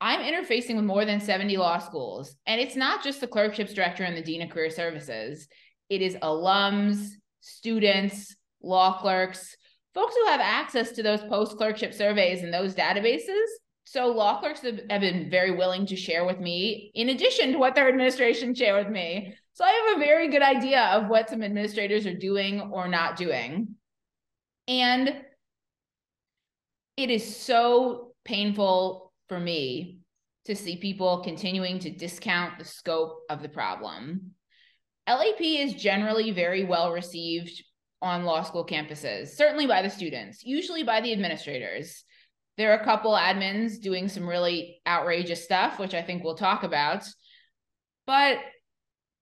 I'm 0.00 0.20
interfacing 0.20 0.76
with 0.76 0.84
more 0.84 1.04
than 1.04 1.20
70 1.20 1.56
law 1.56 1.78
schools. 1.78 2.34
And 2.46 2.60
it's 2.60 2.76
not 2.76 3.02
just 3.02 3.20
the 3.20 3.26
clerkships 3.26 3.74
director 3.74 4.04
and 4.04 4.16
the 4.16 4.22
dean 4.22 4.40
of 4.42 4.50
career 4.50 4.70
services, 4.70 5.46
it 5.90 6.00
is 6.00 6.14
alums, 6.16 7.08
students, 7.40 8.34
law 8.62 8.98
clerks, 9.00 9.56
folks 9.92 10.14
who 10.14 10.26
have 10.26 10.40
access 10.40 10.92
to 10.92 11.02
those 11.02 11.22
post 11.24 11.56
clerkship 11.56 11.92
surveys 11.92 12.42
and 12.42 12.54
those 12.54 12.74
databases. 12.74 13.44
So 13.84 14.06
law 14.06 14.38
clerks 14.38 14.60
have, 14.60 14.80
have 14.88 15.00
been 15.00 15.28
very 15.28 15.50
willing 15.50 15.84
to 15.86 15.96
share 15.96 16.24
with 16.24 16.38
me, 16.38 16.92
in 16.94 17.08
addition 17.08 17.52
to 17.52 17.58
what 17.58 17.74
their 17.74 17.88
administration 17.88 18.54
share 18.54 18.76
with 18.76 18.88
me. 18.88 19.34
So 19.52 19.64
I 19.64 19.70
have 19.70 19.96
a 19.96 20.04
very 20.04 20.28
good 20.28 20.42
idea 20.42 20.80
of 20.80 21.08
what 21.08 21.28
some 21.28 21.42
administrators 21.42 22.06
are 22.06 22.14
doing 22.14 22.60
or 22.72 22.88
not 22.88 23.16
doing. 23.16 23.74
And 24.68 25.14
it 26.96 27.10
is 27.10 27.36
so 27.36 28.12
painful 28.24 29.12
for 29.28 29.40
me 29.40 29.98
to 30.44 30.54
see 30.54 30.76
people 30.76 31.22
continuing 31.22 31.78
to 31.80 31.90
discount 31.90 32.58
the 32.58 32.64
scope 32.64 33.20
of 33.28 33.42
the 33.42 33.48
problem. 33.48 34.32
LAP 35.08 35.40
is 35.40 35.74
generally 35.74 36.30
very 36.30 36.64
well 36.64 36.92
received 36.92 37.62
on 38.02 38.24
law 38.24 38.42
school 38.42 38.64
campuses, 38.64 39.28
certainly 39.28 39.66
by 39.66 39.82
the 39.82 39.90
students, 39.90 40.44
usually 40.44 40.82
by 40.82 41.00
the 41.00 41.12
administrators. 41.12 42.04
There 42.56 42.72
are 42.72 42.80
a 42.80 42.84
couple 42.84 43.12
admins 43.12 43.80
doing 43.80 44.08
some 44.08 44.26
really 44.26 44.80
outrageous 44.86 45.44
stuff, 45.44 45.78
which 45.78 45.94
I 45.94 46.02
think 46.02 46.22
we'll 46.22 46.36
talk 46.36 46.62
about. 46.62 47.04
But 48.06 48.38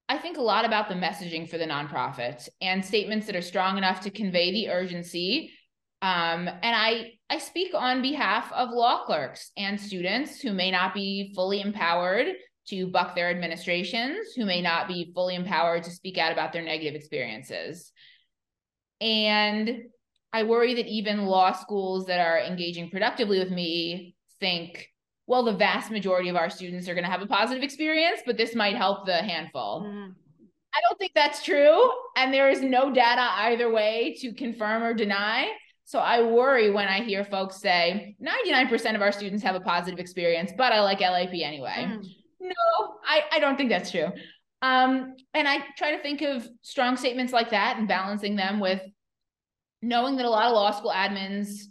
I 0.09 0.19
think 0.19 0.39
a 0.39 0.43
lot 0.43 0.65
about 0.65 0.89
the 0.89 0.95
messaging 0.95 1.49
for 1.49 1.59
the 1.59 1.67
nonprofit 1.67 2.49
and 2.63 2.85
statements 2.85 3.27
that 3.27 3.37
are 3.37 3.43
strong 3.43 3.77
enough 3.77 4.01
to 4.03 4.11
convey 4.11 4.53
the 4.53 4.71
urgency 4.71 5.53
um, 6.01 6.47
and 6.49 6.77
I 6.77 7.13
I 7.29 7.39
speak 7.39 7.75
on 7.75 8.03
behalf 8.03 8.53
of 8.53 8.71
law 8.71 9.05
clerks 9.05 9.51
and 9.57 9.81
students 9.81 10.41
who 10.41 10.53
may 10.53 10.71
not 10.71 10.95
be 10.95 11.33
fully 11.35 11.61
empowered 11.61 12.29
to 12.69 12.87
buck 12.87 13.15
their 13.15 13.31
administrations, 13.31 14.33
who 14.37 14.45
may 14.45 14.63
not 14.63 14.87
be 14.87 15.11
fully 15.15 15.35
empowered 15.35 15.83
to 15.85 15.91
speak 15.91 16.19
out 16.19 16.33
about 16.33 16.53
their 16.53 16.63
negative 16.63 16.95
experiences. 16.95 17.93
And 19.01 19.85
I 20.33 20.43
worry 20.45 20.75
that 20.75 20.87
even 20.87 21.27
law 21.27 21.53
schools 21.53 22.07
that 22.07 22.21
are 22.21 22.39
engaging 22.39 22.91
productively 22.91 23.39
with 23.39 23.51
me 23.51 24.15
think, 24.39 24.89
well, 25.29 25.45
the 25.45 25.53
vast 25.53 25.91
majority 25.91 26.31
of 26.31 26.37
our 26.37 26.49
students 26.49 26.89
are 26.89 26.95
going 26.95 27.05
to 27.05 27.11
have 27.11 27.21
a 27.21 27.27
positive 27.27 27.63
experience, 27.63 28.23
but 28.25 28.39
this 28.39 28.55
might 28.55 28.77
help 28.77 29.05
the 29.05 29.17
handful. 29.17 29.83
Mm. 29.87 30.15
I 30.75 30.81
don't 30.89 30.99
think 30.99 31.13
that's 31.15 31.45
true. 31.45 31.91
And 32.17 32.33
there 32.33 32.49
is 32.49 32.63
no 32.63 32.91
data 32.91 33.21
either 33.21 33.71
way 33.71 34.17
to 34.21 34.33
confirm 34.33 34.83
or 34.83 34.95
deny. 34.95 35.49
So 35.85 35.99
I 35.99 36.23
worry 36.23 36.71
when 36.71 36.89
I 36.89 37.03
hear 37.03 37.25
folks 37.25 37.61
say 37.61 38.17
99% 38.23 38.95
of 38.95 39.03
our 39.03 39.13
students 39.13 39.43
have 39.43 39.55
a 39.55 39.61
positive 39.61 40.01
experience, 40.01 40.51
but 40.57 40.73
I 40.73 40.81
like 40.81 41.01
LAP 41.01 41.35
anyway. 41.35 41.87
Mm. 41.87 42.07
No, 42.41 42.95
I, 43.07 43.25
I 43.33 43.39
don't 43.39 43.57
think 43.59 43.69
that's 43.69 43.91
true. 43.91 44.09
Um, 44.63 45.15
and 45.35 45.47
I 45.47 45.59
try 45.77 45.95
to 45.95 46.03
think 46.03 46.23
of 46.23 46.49
strong 46.63 46.97
statements 46.97 47.35
like 47.35 47.51
that 47.51 47.77
and 47.77 47.87
balancing 47.87 48.35
them 48.35 48.61
with 48.61 48.81
knowing 49.83 50.17
that 50.17 50.25
a 50.25 50.31
lot 50.31 50.47
of 50.47 50.55
law 50.55 50.71
school 50.71 50.91
admins 50.91 51.65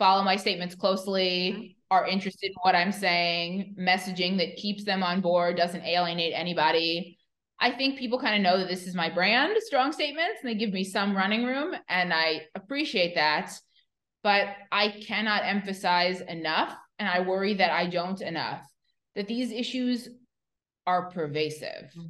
follow 0.00 0.24
my 0.24 0.34
statements 0.34 0.74
closely, 0.74 1.54
mm. 1.56 1.74
Are 1.90 2.06
interested 2.06 2.50
in 2.50 2.56
what 2.62 2.74
I'm 2.74 2.92
saying, 2.92 3.76
messaging 3.78 4.38
that 4.38 4.56
keeps 4.56 4.84
them 4.84 5.02
on 5.02 5.20
board, 5.20 5.56
doesn't 5.56 5.84
alienate 5.84 6.32
anybody. 6.34 7.18
I 7.60 7.72
think 7.72 7.98
people 7.98 8.20
kind 8.20 8.36
of 8.36 8.42
know 8.42 8.58
that 8.58 8.68
this 8.68 8.86
is 8.86 8.94
my 8.94 9.08
brand, 9.08 9.56
strong 9.60 9.92
statements, 9.92 10.40
and 10.42 10.50
they 10.50 10.54
give 10.54 10.72
me 10.72 10.84
some 10.84 11.16
running 11.16 11.44
room, 11.44 11.74
and 11.88 12.12
I 12.12 12.42
appreciate 12.54 13.14
that. 13.14 13.52
But 14.22 14.48
I 14.70 14.88
cannot 15.06 15.44
emphasize 15.44 16.20
enough, 16.20 16.74
and 16.98 17.08
I 17.08 17.20
worry 17.20 17.54
that 17.54 17.70
I 17.70 17.86
don't 17.86 18.20
enough, 18.20 18.62
that 19.14 19.26
these 19.26 19.50
issues 19.50 20.08
are 20.86 21.10
pervasive. 21.10 21.90
Mm-hmm. 21.96 22.06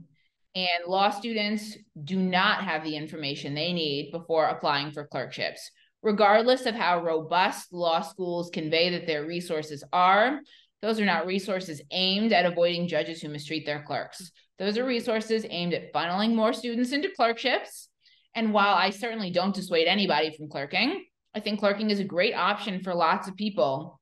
And 0.55 0.87
law 0.89 1.11
students 1.11 1.77
do 2.03 2.17
not 2.17 2.65
have 2.65 2.83
the 2.83 2.97
information 2.97 3.55
they 3.55 3.73
need 3.73 4.11
before 4.11 4.47
applying 4.47 4.91
for 4.91 5.07
clerkships. 5.07 5.71
Regardless 6.02 6.67
of 6.67 6.75
how 6.75 7.02
robust 7.02 7.73
law 7.73 8.00
schools 8.00 8.50
convey 8.52 8.90
that 8.90 9.07
their 9.07 9.26
resources 9.26 9.83
are, 9.93 10.40
those 10.81 11.00
are 11.00 11.05
not 11.05 11.26
resources 11.26 11.83
aimed 11.90 12.33
at 12.33 12.47
avoiding 12.47 12.87
judges 12.87 13.21
who 13.21 13.28
mistreat 13.28 13.67
their 13.67 13.83
clerks. 13.83 14.31
Those 14.59 14.78
are 14.78 14.85
resources 14.85 15.45
aimed 15.49 15.75
at 15.75 15.93
funneling 15.93 16.35
more 16.35 16.52
students 16.52 16.93
into 16.93 17.11
clerkships. 17.17 17.88
And 18.35 18.52
while 18.52 18.75
I 18.75 18.90
certainly 18.90 19.31
don't 19.31 19.55
dissuade 19.55 19.88
anybody 19.88 20.37
from 20.37 20.49
clerking, 20.49 21.05
I 21.35 21.40
think 21.40 21.59
clerking 21.59 21.90
is 21.90 22.00
a 22.00 22.05
great 22.05 22.35
option 22.35 22.83
for 22.83 22.95
lots 22.95 23.26
of 23.26 23.37
people. 23.37 24.00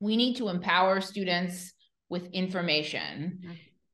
We 0.00 0.16
need 0.16 0.36
to 0.36 0.48
empower 0.48 1.00
students 1.00 1.72
with 2.08 2.26
information. 2.32 3.40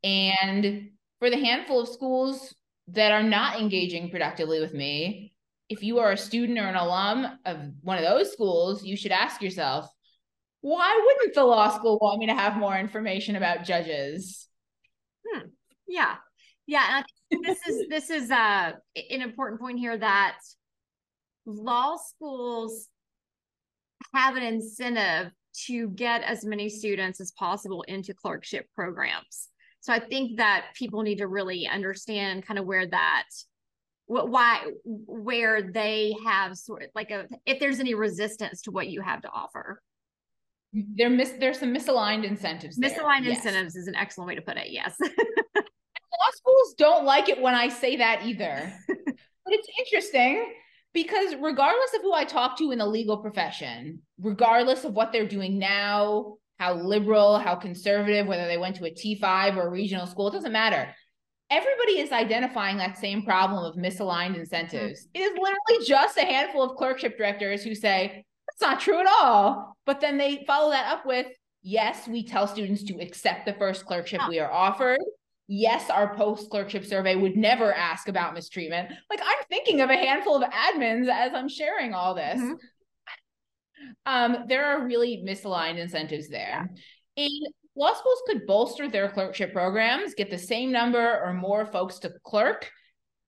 And 0.02 0.90
for 1.18 1.30
the 1.30 1.38
handful 1.38 1.80
of 1.80 1.88
schools 1.88 2.54
that 2.88 3.12
are 3.12 3.22
not 3.22 3.60
engaging 3.60 4.10
productively 4.10 4.60
with 4.60 4.74
me, 4.74 5.32
if 5.70 5.84
you 5.84 6.00
are 6.00 6.10
a 6.10 6.16
student 6.16 6.58
or 6.58 6.64
an 6.64 6.74
alum 6.74 7.38
of 7.46 7.58
one 7.82 7.96
of 7.96 8.04
those 8.04 8.32
schools, 8.32 8.84
you 8.84 8.96
should 8.96 9.12
ask 9.12 9.40
yourself, 9.40 9.88
why 10.62 11.00
wouldn't 11.06 11.34
the 11.34 11.44
law 11.44 11.70
school 11.70 11.96
want 12.02 12.18
me 12.18 12.26
to 12.26 12.34
have 12.34 12.56
more 12.56 12.76
information 12.76 13.36
about 13.36 13.64
judges? 13.64 14.48
Hmm. 15.26 15.46
Yeah. 15.86 16.16
Yeah. 16.66 17.02
this 17.30 17.58
is 17.68 17.88
this 17.88 18.10
is 18.10 18.30
uh, 18.30 18.72
an 19.10 19.22
important 19.22 19.60
point 19.60 19.78
here 19.78 19.96
that 19.96 20.38
law 21.46 21.96
schools 21.96 22.88
have 24.12 24.36
an 24.36 24.42
incentive 24.42 25.32
to 25.66 25.88
get 25.90 26.22
as 26.22 26.44
many 26.44 26.68
students 26.68 27.20
as 27.20 27.30
possible 27.32 27.82
into 27.82 28.12
clerkship 28.12 28.66
programs. 28.74 29.48
So 29.80 29.92
I 29.92 30.00
think 30.00 30.36
that 30.38 30.66
people 30.74 31.02
need 31.02 31.18
to 31.18 31.28
really 31.28 31.66
understand 31.66 32.44
kind 32.44 32.58
of 32.58 32.66
where 32.66 32.86
that 32.86 33.24
why 34.10 34.64
where 34.84 35.62
they 35.62 36.14
have 36.26 36.56
sort 36.56 36.82
of 36.82 36.88
like 36.94 37.10
a 37.12 37.26
if 37.46 37.60
there's 37.60 37.78
any 37.78 37.94
resistance 37.94 38.62
to 38.62 38.72
what 38.72 38.88
you 38.88 39.00
have 39.00 39.22
to 39.22 39.30
offer 39.30 39.80
there 40.96 41.10
mis- 41.10 41.34
there's 41.38 41.58
some 41.60 41.74
misaligned 41.74 42.24
incentives 42.24 42.78
misaligned 42.78 43.22
there. 43.22 43.34
incentives 43.34 43.74
yes. 43.74 43.76
is 43.76 43.86
an 43.86 43.94
excellent 43.94 44.28
way 44.28 44.34
to 44.34 44.42
put 44.42 44.56
it 44.56 44.70
yes 44.70 44.96
law 45.00 46.30
schools 46.32 46.74
don't 46.76 47.04
like 47.04 47.28
it 47.28 47.40
when 47.40 47.54
i 47.54 47.68
say 47.68 47.96
that 47.96 48.22
either 48.24 48.72
but 48.88 49.54
it's 49.54 49.68
interesting 49.78 50.54
because 50.92 51.36
regardless 51.36 51.94
of 51.94 52.02
who 52.02 52.12
i 52.12 52.24
talk 52.24 52.58
to 52.58 52.72
in 52.72 52.78
the 52.78 52.86
legal 52.86 53.18
profession 53.18 54.00
regardless 54.20 54.84
of 54.84 54.92
what 54.92 55.12
they're 55.12 55.28
doing 55.28 55.56
now 55.56 56.34
how 56.58 56.74
liberal 56.74 57.38
how 57.38 57.54
conservative 57.54 58.26
whether 58.26 58.48
they 58.48 58.58
went 58.58 58.74
to 58.74 58.84
a 58.86 58.90
t5 58.90 59.56
or 59.56 59.68
a 59.68 59.70
regional 59.70 60.06
school 60.06 60.26
it 60.26 60.32
doesn't 60.32 60.52
matter 60.52 60.92
everybody 61.50 61.98
is 61.98 62.12
identifying 62.12 62.76
that 62.78 62.96
same 62.96 63.22
problem 63.22 63.64
of 63.64 63.76
misaligned 63.76 64.36
incentives. 64.36 65.00
Mm-hmm. 65.00 65.10
It 65.14 65.20
is 65.20 65.32
literally 65.32 65.86
just 65.86 66.16
a 66.16 66.24
handful 66.24 66.62
of 66.62 66.76
clerkship 66.76 67.18
directors 67.18 67.62
who 67.62 67.74
say, 67.74 68.24
that's 68.46 68.60
not 68.60 68.80
true 68.80 69.00
at 69.00 69.06
all. 69.06 69.76
But 69.86 70.00
then 70.00 70.18
they 70.18 70.44
follow 70.46 70.70
that 70.70 70.92
up 70.92 71.04
with, 71.04 71.26
yes, 71.62 72.06
we 72.06 72.24
tell 72.24 72.46
students 72.46 72.84
to 72.84 73.00
accept 73.00 73.46
the 73.46 73.54
first 73.54 73.84
clerkship 73.84 74.20
we 74.28 74.38
are 74.38 74.50
offered. 74.50 75.00
Yes, 75.48 75.90
our 75.90 76.14
post 76.14 76.48
clerkship 76.48 76.84
survey 76.84 77.16
would 77.16 77.36
never 77.36 77.74
ask 77.74 78.08
about 78.08 78.34
mistreatment. 78.34 78.92
Like 79.10 79.20
I'm 79.20 79.44
thinking 79.48 79.80
of 79.80 79.90
a 79.90 79.96
handful 79.96 80.36
of 80.36 80.48
admins 80.48 81.08
as 81.08 81.32
I'm 81.34 81.48
sharing 81.48 81.92
all 81.92 82.14
this. 82.14 82.40
Mm-hmm. 82.40 82.54
Um, 84.06 84.44
there 84.46 84.66
are 84.66 84.86
really 84.86 85.24
misaligned 85.26 85.78
incentives 85.78 86.28
there. 86.28 86.70
Yeah. 87.16 87.24
And 87.24 87.52
law 87.80 87.94
schools 87.94 88.22
could 88.26 88.46
bolster 88.46 88.90
their 88.90 89.08
clerkship 89.08 89.54
programs, 89.54 90.12
get 90.12 90.28
the 90.28 90.38
same 90.38 90.70
number 90.70 91.20
or 91.24 91.32
more 91.32 91.64
folks 91.64 91.98
to 92.00 92.12
clerk, 92.24 92.70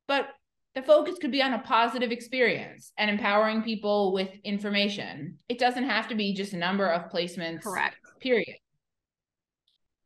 but 0.07 0.29
the 0.75 0.83
focus 0.83 1.17
could 1.19 1.33
be 1.33 1.43
on 1.43 1.55
a 1.55 1.59
positive 1.61 2.13
experience 2.13 2.93
and 2.99 3.11
empowering 3.11 3.63
people 3.63 4.13
with 4.13 4.29
information. 4.45 5.39
It 5.49 5.59
doesn't 5.59 5.85
have 5.85 6.09
to 6.09 6.15
be 6.15 6.35
just 6.35 6.53
a 6.53 6.59
number 6.59 6.87
of 6.87 7.11
placements. 7.11 7.63
Correct. 7.63 7.97
Period. 8.21 8.57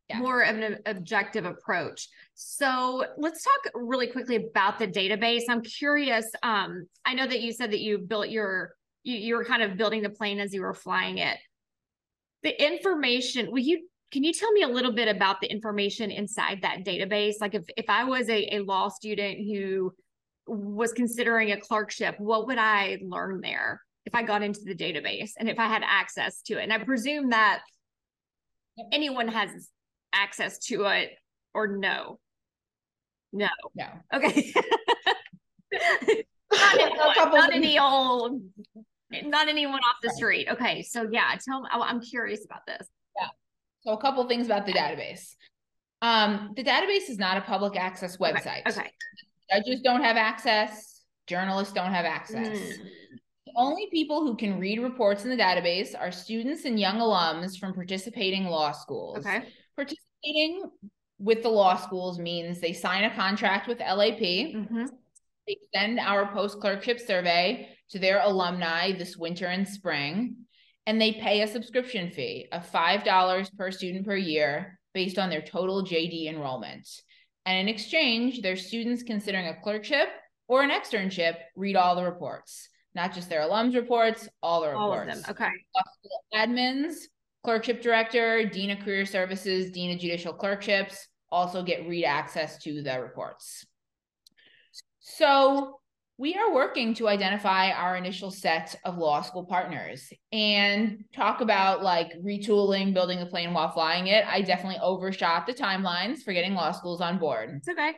Yeah. 0.09 0.19
More 0.19 0.43
of 0.43 0.57
an 0.57 0.77
objective 0.85 1.43
approach. 1.43 2.07
So 2.33 3.03
let's 3.17 3.43
talk 3.43 3.73
really 3.73 4.07
quickly 4.07 4.37
about 4.37 4.79
the 4.79 4.87
database. 4.87 5.43
I'm 5.49 5.61
curious. 5.61 6.25
Um, 6.41 6.87
I 7.05 7.13
know 7.13 7.27
that 7.27 7.41
you 7.41 7.51
said 7.51 7.71
that 7.71 7.81
you 7.81 7.97
built 7.97 8.29
your 8.29 8.73
you, 9.03 9.17
you 9.17 9.35
were 9.35 9.43
kind 9.43 9.63
of 9.63 9.75
building 9.75 10.01
the 10.01 10.09
plane 10.09 10.39
as 10.39 10.53
you 10.53 10.61
were 10.61 10.73
flying 10.73 11.17
it. 11.17 11.37
The 12.43 12.65
information, 12.65 13.51
will 13.51 13.59
you 13.59 13.87
can 14.11 14.23
you 14.23 14.33
tell 14.33 14.51
me 14.51 14.63
a 14.63 14.67
little 14.67 14.93
bit 14.93 15.07
about 15.07 15.41
the 15.41 15.51
information 15.51 16.11
inside 16.11 16.61
that 16.61 16.85
database? 16.85 17.35
Like 17.41 17.55
if, 17.55 17.65
if 17.75 17.89
I 17.89 18.05
was 18.05 18.29
a, 18.29 18.55
a 18.55 18.59
law 18.59 18.87
student 18.89 19.39
who 19.39 19.93
was 20.47 20.93
considering 20.93 21.51
a 21.51 21.59
clerkship, 21.59 22.15
what 22.19 22.47
would 22.47 22.57
I 22.57 22.99
learn 23.01 23.41
there 23.41 23.81
if 24.05 24.15
I 24.15 24.23
got 24.23 24.43
into 24.43 24.61
the 24.63 24.75
database 24.75 25.31
and 25.37 25.49
if 25.49 25.59
I 25.59 25.67
had 25.67 25.83
access 25.85 26.41
to 26.43 26.57
it? 26.57 26.63
And 26.63 26.73
I 26.73 26.77
presume 26.83 27.31
that 27.31 27.63
anyone 28.93 29.27
has 29.27 29.49
access 30.13 30.57
to 30.59 30.83
it 30.83 31.09
or 31.53 31.67
no? 31.67 32.19
No. 33.33 33.49
No. 33.75 33.87
Okay. 34.13 34.53
not, 36.53 36.79
anyone, 36.79 37.31
not 37.31 37.53
any 37.53 37.77
old, 37.77 38.41
not 39.25 39.49
anyone 39.49 39.81
off 39.81 39.97
the 40.01 40.11
street. 40.11 40.47
Okay. 40.49 40.81
So 40.81 41.09
yeah, 41.11 41.35
tell 41.45 41.61
me, 41.61 41.67
I'm 41.73 41.99
curious 41.99 42.45
about 42.45 42.65
this. 42.65 42.87
So 43.81 43.91
a 43.91 43.97
couple 43.97 44.27
things 44.27 44.47
about 44.47 44.65
the 44.65 44.73
database. 44.73 45.35
Um, 46.01 46.53
the 46.55 46.63
database 46.63 47.09
is 47.09 47.17
not 47.17 47.37
a 47.37 47.41
public 47.41 47.75
access 47.75 48.17
website. 48.17 48.67
Okay. 48.67 48.81
okay. 48.81 48.91
Judges 49.51 49.81
don't 49.81 50.03
have 50.03 50.17
access. 50.17 51.05
Journalists 51.25 51.73
don't 51.73 51.91
have 51.91 52.05
access. 52.05 52.57
Mm. 52.57 52.77
The 53.45 53.53
only 53.55 53.87
people 53.91 54.21
who 54.21 54.35
can 54.35 54.59
read 54.59 54.79
reports 54.79 55.23
in 55.23 55.29
the 55.29 55.37
database 55.37 55.97
are 55.97 56.11
students 56.11 56.65
and 56.65 56.79
young 56.79 56.97
alums 56.97 57.57
from 57.57 57.73
participating 57.73 58.45
law 58.45 58.71
schools. 58.71 59.19
Okay. 59.19 59.45
Participating 59.75 60.69
with 61.19 61.43
the 61.43 61.49
law 61.49 61.75
schools 61.75 62.19
means 62.19 62.59
they 62.59 62.73
sign 62.73 63.05
a 63.05 63.15
contract 63.15 63.67
with 63.67 63.79
LAP. 63.79 64.19
Mm-hmm. 64.19 64.85
They 65.47 65.57
send 65.73 65.99
our 65.99 66.31
post 66.33 66.59
clerkship 66.59 66.99
survey 66.99 67.69
to 67.89 67.99
their 67.99 68.19
alumni 68.19 68.91
this 68.91 69.17
winter 69.17 69.47
and 69.47 69.67
spring 69.67 70.35
and 70.87 70.99
they 70.99 71.11
pay 71.11 71.41
a 71.41 71.47
subscription 71.47 72.09
fee 72.09 72.47
of 72.53 72.65
$5 72.71 73.57
per 73.57 73.71
student 73.71 74.05
per 74.05 74.15
year 74.15 74.79
based 74.93 75.19
on 75.19 75.29
their 75.29 75.41
total 75.41 75.83
JD 75.83 76.27
enrollment. 76.27 76.87
And 77.45 77.59
in 77.59 77.67
exchange, 77.67 78.41
their 78.41 78.55
students 78.55 79.03
considering 79.03 79.47
a 79.47 79.61
clerkship 79.61 80.07
or 80.47 80.63
an 80.63 80.71
externship 80.71 81.35
read 81.57 81.75
all 81.75 81.95
the 81.95 82.03
reports, 82.03 82.69
not 82.95 83.13
just 83.13 83.29
their 83.29 83.41
alums 83.41 83.75
reports, 83.75 84.29
all 84.41 84.61
the 84.61 84.69
reports. 84.69 84.81
All 84.81 85.01
of 85.01 85.07
them. 85.07 85.23
Okay. 85.29 85.49
Admins, 86.33 86.95
clerkship 87.43 87.81
director, 87.81 88.45
dean 88.45 88.71
of 88.71 88.79
career 88.79 89.05
services, 89.05 89.71
dean 89.71 89.91
of 89.91 89.99
judicial 89.99 90.33
clerkships 90.33 91.07
also 91.29 91.63
get 91.63 91.87
read 91.87 92.05
access 92.05 92.57
to 92.63 92.81
the 92.81 93.01
reports. 93.01 93.65
So 94.99 95.79
we 96.19 96.33
are 96.33 96.51
working 96.51 96.95
to 96.95 97.07
identify 97.07 97.69
our 97.71 97.95
initial 97.95 98.31
set 98.31 98.75
of 98.83 98.97
law 98.97 99.21
school 99.21 99.45
partners 99.45 100.11
and 100.31 101.03
talk 101.15 101.41
about 101.41 101.83
like 101.83 102.11
retooling, 102.25 102.93
building 102.93 103.19
the 103.19 103.27
plane 103.27 103.53
while 103.53 103.71
flying 103.71 104.07
it. 104.07 104.25
I 104.27 104.41
definitely 104.41 104.79
overshot 104.81 105.45
the 105.45 105.53
timelines 105.53 106.23
for 106.23 106.33
getting 106.33 106.55
law 106.55 106.71
schools 106.71 107.01
on 107.01 107.19
board. 107.19 107.51
It's 107.57 107.69
okay. 107.69 107.93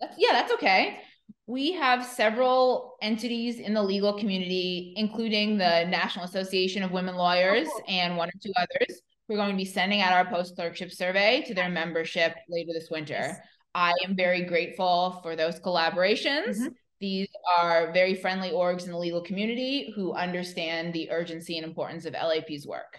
That's, 0.00 0.14
yeah, 0.16 0.30
that's 0.30 0.52
okay. 0.52 1.00
We 1.48 1.72
have 1.72 2.06
several 2.06 2.96
entities 3.02 3.58
in 3.58 3.74
the 3.74 3.82
legal 3.82 4.12
community, 4.12 4.94
including 4.96 5.58
the 5.58 5.86
National 5.86 6.24
Association 6.24 6.84
of 6.84 6.92
Women 6.92 7.16
Lawyers 7.16 7.66
oh, 7.68 7.80
cool. 7.80 7.84
and 7.88 8.16
one 8.16 8.28
or 8.28 8.38
two 8.40 8.52
others. 8.56 9.00
We're 9.28 9.36
going 9.36 9.50
to 9.50 9.56
be 9.56 9.64
sending 9.64 10.02
out 10.02 10.12
our 10.12 10.30
post 10.30 10.54
clerkship 10.54 10.92
survey 10.92 11.42
to 11.48 11.54
their 11.54 11.68
membership 11.68 12.34
later 12.48 12.70
this 12.72 12.90
winter. 12.90 13.14
Yes. 13.14 13.38
I 13.74 13.92
am 14.04 14.14
very 14.14 14.44
grateful 14.44 15.18
for 15.22 15.34
those 15.34 15.58
collaborations. 15.58 16.58
Mm-hmm 16.58 16.68
these 17.00 17.28
are 17.58 17.92
very 17.92 18.14
friendly 18.14 18.50
orgs 18.50 18.84
in 18.84 18.90
the 18.90 18.98
legal 18.98 19.20
community 19.20 19.92
who 19.94 20.12
understand 20.12 20.92
the 20.92 21.10
urgency 21.10 21.56
and 21.56 21.64
importance 21.64 22.04
of 22.04 22.14
LAP's 22.14 22.66
work. 22.66 22.98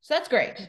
So 0.00 0.14
that's 0.14 0.28
great. 0.28 0.68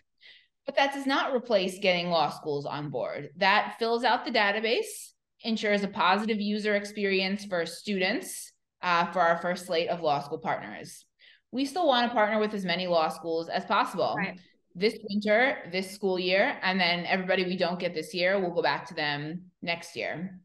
But 0.65 0.75
that 0.75 0.93
does 0.93 1.05
not 1.05 1.35
replace 1.35 1.79
getting 1.79 2.09
law 2.09 2.29
schools 2.29 2.65
on 2.65 2.89
board. 2.89 3.29
That 3.37 3.75
fills 3.79 4.03
out 4.03 4.23
the 4.23 4.31
database, 4.31 5.11
ensures 5.41 5.83
a 5.83 5.89
positive 5.89 6.39
user 6.39 6.75
experience 6.75 7.43
for 7.43 7.65
students 7.65 8.51
uh, 8.81 9.11
for 9.11 9.19
our 9.19 9.37
first 9.41 9.65
slate 9.65 9.89
of 9.89 10.01
law 10.01 10.21
school 10.21 10.37
partners. 10.37 11.05
We 11.51 11.65
still 11.65 11.87
want 11.87 12.09
to 12.09 12.15
partner 12.15 12.39
with 12.39 12.53
as 12.53 12.63
many 12.63 12.87
law 12.87 13.09
schools 13.09 13.49
as 13.49 13.65
possible. 13.65 14.15
Right. 14.17 14.39
This 14.75 14.97
winter, 15.07 15.57
this 15.71 15.91
school 15.91 16.17
year, 16.17 16.57
and 16.63 16.79
then 16.79 17.05
everybody 17.05 17.43
we 17.43 17.57
don't 17.57 17.79
get 17.79 17.93
this 17.93 18.13
year, 18.13 18.39
we'll 18.39 18.55
go 18.55 18.63
back 18.63 18.87
to 18.87 18.95
them 18.95 19.51
next 19.61 19.95
year. 19.95 20.39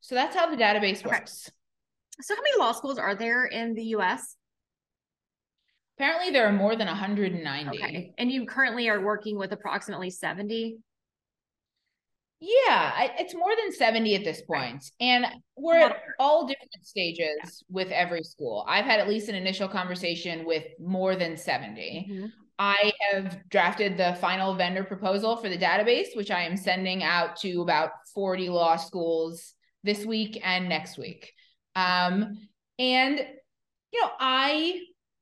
So 0.00 0.14
that's 0.14 0.34
how 0.34 0.48
the 0.48 0.56
database 0.56 1.04
okay. 1.04 1.08
works. 1.08 1.50
So, 2.20 2.34
how 2.34 2.42
many 2.42 2.58
law 2.58 2.72
schools 2.72 2.98
are 2.98 3.14
there 3.14 3.46
in 3.46 3.74
the 3.74 3.84
US? 3.96 4.36
Apparently, 5.98 6.30
there 6.30 6.46
are 6.46 6.52
more 6.52 6.76
than 6.76 6.86
190. 6.86 7.78
Okay. 7.78 8.12
And 8.18 8.30
you 8.30 8.46
currently 8.46 8.88
are 8.88 9.00
working 9.00 9.38
with 9.38 9.52
approximately 9.52 10.10
70? 10.10 10.78
Yeah, 12.38 13.08
it's 13.18 13.34
more 13.34 13.52
than 13.56 13.72
70 13.72 14.14
at 14.14 14.24
this 14.24 14.42
point. 14.42 14.74
Right. 14.74 14.82
And 15.00 15.26
we're 15.56 15.78
at 15.78 15.96
all 16.18 16.46
different 16.46 16.70
stages 16.82 17.36
yeah. 17.40 17.46
with 17.70 17.90
every 17.90 18.22
school. 18.22 18.64
I've 18.68 18.84
had 18.84 19.00
at 19.00 19.08
least 19.08 19.30
an 19.30 19.34
initial 19.34 19.68
conversation 19.68 20.44
with 20.44 20.64
more 20.78 21.16
than 21.16 21.36
70. 21.36 22.06
Mm-hmm. 22.10 22.26
I 22.58 22.92
have 23.10 23.38
drafted 23.48 23.96
the 23.96 24.16
final 24.20 24.54
vendor 24.54 24.84
proposal 24.84 25.36
for 25.36 25.48
the 25.48 25.58
database, 25.58 26.14
which 26.14 26.30
I 26.30 26.42
am 26.42 26.56
sending 26.56 27.02
out 27.02 27.36
to 27.36 27.62
about 27.62 27.90
40 28.14 28.50
law 28.50 28.76
schools 28.76 29.54
this 29.82 30.04
week 30.04 30.40
and 30.42 30.68
next 30.68 30.98
week. 30.98 31.32
Um, 31.76 32.38
and, 32.78 33.18
you 33.92 34.00
know, 34.00 34.10
I, 34.18 34.80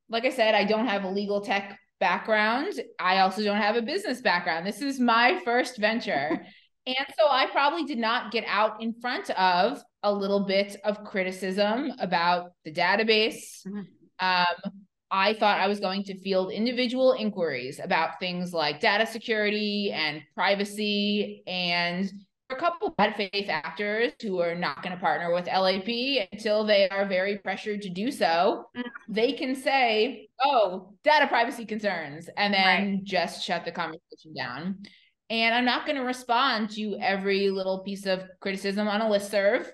like 0.09 0.25
I 0.25 0.31
said, 0.31 0.55
I 0.55 0.65
don't 0.65 0.87
have 0.87 1.05
a 1.05 1.11
legal 1.11 1.43
tech 1.43 1.79
background. 2.01 2.75
I 2.99 3.19
also 3.19 3.43
don't 3.43 3.61
have 3.61 3.77
a 3.77 3.83
business 3.83 4.21
background. 4.21 4.67
This 4.67 4.81
is 4.81 4.99
my 4.99 5.41
first 5.45 5.79
venture. 5.79 6.31
and 6.87 7.07
so 7.19 7.29
I 7.29 7.47
probably 7.47 7.85
did 7.85 7.99
not 7.99 8.33
get 8.33 8.45
out 8.47 8.83
in 8.83 8.95
front 9.01 9.31
of 9.31 9.83
a 10.03 10.13
little 10.13 10.47
bit 10.47 10.77
of 10.85 11.03
criticism 11.05 11.93
about 11.99 12.53
the 12.65 12.73
database. 12.73 13.67
Mm-hmm. 13.67 13.81
Um, 14.21 14.73
I 15.11 15.35
thought 15.35 15.61
I 15.61 15.69
was 15.69 15.81
going 15.81 16.03
to 16.05 16.19
field 16.19 16.51
individual 16.51 17.13
inquiries 17.13 17.81
about 17.83 18.19
things 18.19 18.53
like 18.53 18.81
data 18.81 19.07
security 19.07 19.93
and 19.93 20.23
privacy 20.35 21.43
and 21.47 22.11
a 22.51 22.57
couple 22.57 22.91
bad 22.91 23.17
faith 23.17 23.49
actors 23.49 24.13
who 24.21 24.41
are 24.41 24.55
not 24.55 24.83
going 24.83 24.95
to 24.95 25.01
partner 25.01 25.33
with 25.33 25.47
LAP 25.47 26.29
until 26.33 26.65
they 26.65 26.89
are 26.89 27.07
very 27.07 27.39
pressured 27.39 27.83
to 27.83 27.89
do 27.89 28.11
so. 28.11 28.67
Mm-hmm. 28.77 29.13
They 29.13 29.33
can 29.33 29.55
say, 29.55 30.29
"Oh, 30.43 30.95
data 31.05 31.27
privacy 31.27 31.65
concerns," 31.65 32.29
and 32.37 32.53
then 32.53 32.91
right. 32.91 33.05
just 33.05 33.45
shut 33.45 33.65
the 33.65 33.73
conversation 33.73 34.35
down. 34.37 34.85
And 35.31 35.55
I'm 35.55 35.65
not 35.65 35.87
going 35.87 35.97
to 35.97 36.05
respond 36.05 36.71
to 36.71 36.99
every 37.01 37.51
little 37.51 37.79
piece 37.81 38.05
of 38.05 38.25
criticism 38.41 38.89
on 38.89 39.01
a 39.01 39.09
list 39.09 39.31
serve, 39.31 39.71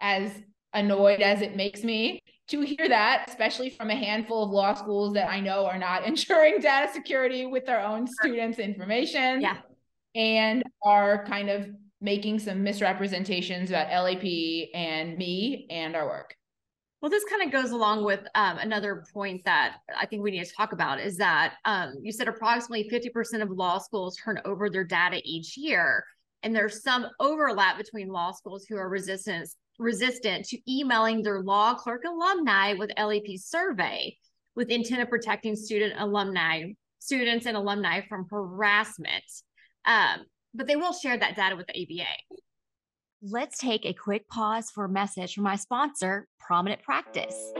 as 0.00 0.30
annoyed 0.72 1.20
as 1.20 1.42
it 1.42 1.56
makes 1.56 1.82
me 1.82 2.20
to 2.48 2.60
hear 2.60 2.88
that, 2.88 3.24
especially 3.28 3.70
from 3.70 3.90
a 3.90 3.96
handful 3.96 4.44
of 4.44 4.50
law 4.50 4.74
schools 4.74 5.14
that 5.14 5.28
I 5.28 5.40
know 5.40 5.66
are 5.66 5.78
not 5.78 6.04
ensuring 6.06 6.60
data 6.60 6.92
security 6.92 7.46
with 7.46 7.66
their 7.66 7.80
own 7.80 8.06
students' 8.06 8.58
information. 8.58 9.40
Yeah. 9.40 9.58
And 10.14 10.62
are 10.84 11.24
kind 11.24 11.48
of 11.48 11.70
making 12.02 12.40
some 12.40 12.62
misrepresentations 12.62 13.70
about 13.70 13.88
LAP 13.88 14.24
and 14.74 15.16
me 15.16 15.66
and 15.70 15.94
our 15.94 16.06
work. 16.06 16.36
Well, 17.00 17.10
this 17.10 17.24
kind 17.24 17.42
of 17.42 17.50
goes 17.50 17.70
along 17.70 18.04
with 18.04 18.20
um, 18.34 18.58
another 18.58 19.04
point 19.12 19.44
that 19.44 19.78
I 19.98 20.06
think 20.06 20.22
we 20.22 20.30
need 20.30 20.44
to 20.44 20.54
talk 20.54 20.72
about 20.72 21.00
is 21.00 21.16
that 21.16 21.54
um, 21.64 21.94
you 22.00 22.12
said 22.12 22.28
approximately 22.28 22.88
50% 22.90 23.42
of 23.42 23.50
law 23.50 23.78
schools 23.78 24.16
turn 24.16 24.40
over 24.44 24.68
their 24.68 24.84
data 24.84 25.20
each 25.24 25.56
year. 25.56 26.04
And 26.44 26.54
there's 26.54 26.82
some 26.82 27.06
overlap 27.18 27.76
between 27.76 28.08
law 28.08 28.32
schools 28.32 28.66
who 28.68 28.76
are 28.76 28.88
resistant, 28.88 29.48
resistant 29.78 30.44
to 30.46 30.58
emailing 30.70 31.22
their 31.22 31.40
law 31.40 31.74
clerk 31.74 32.02
alumni 32.04 32.74
with 32.74 32.90
LAP 32.98 33.36
survey 33.36 34.16
with 34.54 34.70
intent 34.70 35.02
of 35.02 35.08
protecting 35.08 35.56
student 35.56 35.94
alumni, 35.98 36.64
students 36.98 37.46
and 37.46 37.56
alumni 37.56 38.00
from 38.08 38.26
harassment. 38.30 39.24
Um, 39.84 40.24
but 40.54 40.66
they 40.66 40.76
will 40.76 40.92
share 40.92 41.16
that 41.16 41.36
data 41.36 41.56
with 41.56 41.66
the 41.66 41.82
ABA. 41.82 42.38
Let's 43.22 43.58
take 43.58 43.86
a 43.86 43.92
quick 43.92 44.28
pause 44.28 44.70
for 44.70 44.84
a 44.84 44.88
message 44.88 45.34
from 45.34 45.44
my 45.44 45.56
sponsor, 45.56 46.26
Prominent 46.40 46.82
Practice. 46.82 47.52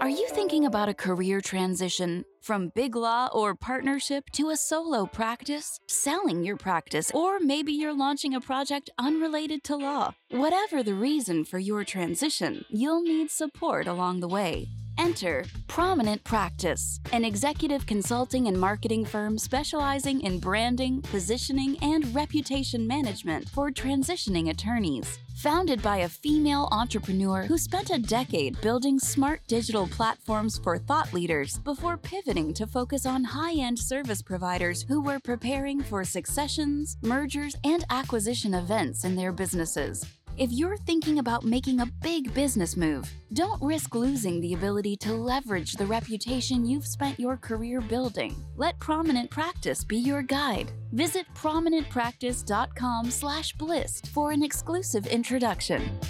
Are 0.00 0.08
you 0.08 0.26
thinking 0.30 0.64
about 0.64 0.88
a 0.88 0.94
career 0.94 1.40
transition 1.40 2.24
from 2.40 2.72
big 2.74 2.96
law 2.96 3.28
or 3.32 3.54
partnership 3.54 4.30
to 4.32 4.50
a 4.50 4.56
solo 4.56 5.06
practice, 5.06 5.78
selling 5.86 6.42
your 6.42 6.56
practice, 6.56 7.12
or 7.12 7.38
maybe 7.38 7.70
you're 7.72 7.94
launching 7.94 8.34
a 8.34 8.40
project 8.40 8.90
unrelated 8.98 9.62
to 9.62 9.76
law? 9.76 10.12
Whatever 10.30 10.82
the 10.82 10.94
reason 10.94 11.44
for 11.44 11.60
your 11.60 11.84
transition, 11.84 12.64
you'll 12.68 13.02
need 13.02 13.30
support 13.30 13.86
along 13.86 14.18
the 14.18 14.28
way. 14.28 14.66
Enter 14.98 15.44
Prominent 15.68 16.22
Practice, 16.24 17.00
an 17.12 17.24
executive 17.24 17.86
consulting 17.86 18.48
and 18.48 18.58
marketing 18.58 19.04
firm 19.04 19.38
specializing 19.38 20.20
in 20.20 20.38
branding, 20.38 21.02
positioning, 21.02 21.76
and 21.82 22.14
reputation 22.14 22.86
management 22.86 23.48
for 23.48 23.70
transitioning 23.70 24.50
attorneys. 24.50 25.18
Founded 25.36 25.82
by 25.82 25.98
a 25.98 26.08
female 26.08 26.68
entrepreneur 26.70 27.42
who 27.42 27.58
spent 27.58 27.90
a 27.90 27.98
decade 27.98 28.60
building 28.60 28.98
smart 28.98 29.40
digital 29.48 29.88
platforms 29.88 30.58
for 30.58 30.78
thought 30.78 31.12
leaders 31.12 31.58
before 31.58 31.96
pivoting 31.96 32.54
to 32.54 32.66
focus 32.66 33.06
on 33.06 33.24
high 33.24 33.54
end 33.54 33.78
service 33.78 34.22
providers 34.22 34.84
who 34.88 35.00
were 35.00 35.18
preparing 35.18 35.82
for 35.82 36.04
successions, 36.04 36.96
mergers, 37.02 37.56
and 37.64 37.84
acquisition 37.90 38.54
events 38.54 39.04
in 39.04 39.16
their 39.16 39.32
businesses. 39.32 40.06
If 40.38 40.50
you're 40.50 40.78
thinking 40.78 41.18
about 41.18 41.44
making 41.44 41.80
a 41.80 41.86
big 42.00 42.32
business 42.32 42.74
move, 42.74 43.04
don't 43.34 43.62
risk 43.62 43.94
losing 43.94 44.40
the 44.40 44.54
ability 44.54 44.96
to 44.96 45.12
leverage 45.12 45.74
the 45.74 45.84
reputation 45.84 46.64
you've 46.64 46.86
spent 46.86 47.20
your 47.20 47.36
career 47.36 47.82
building. 47.82 48.34
Let 48.56 48.78
Prominent 48.78 49.30
Practice 49.30 49.84
be 49.84 49.98
your 49.98 50.22
guide. 50.22 50.72
Visit 50.92 51.26
prominentpractice.com/blist 51.34 54.06
for 54.06 54.30
an 54.30 54.42
exclusive 54.42 55.06
introduction. 55.06 56.00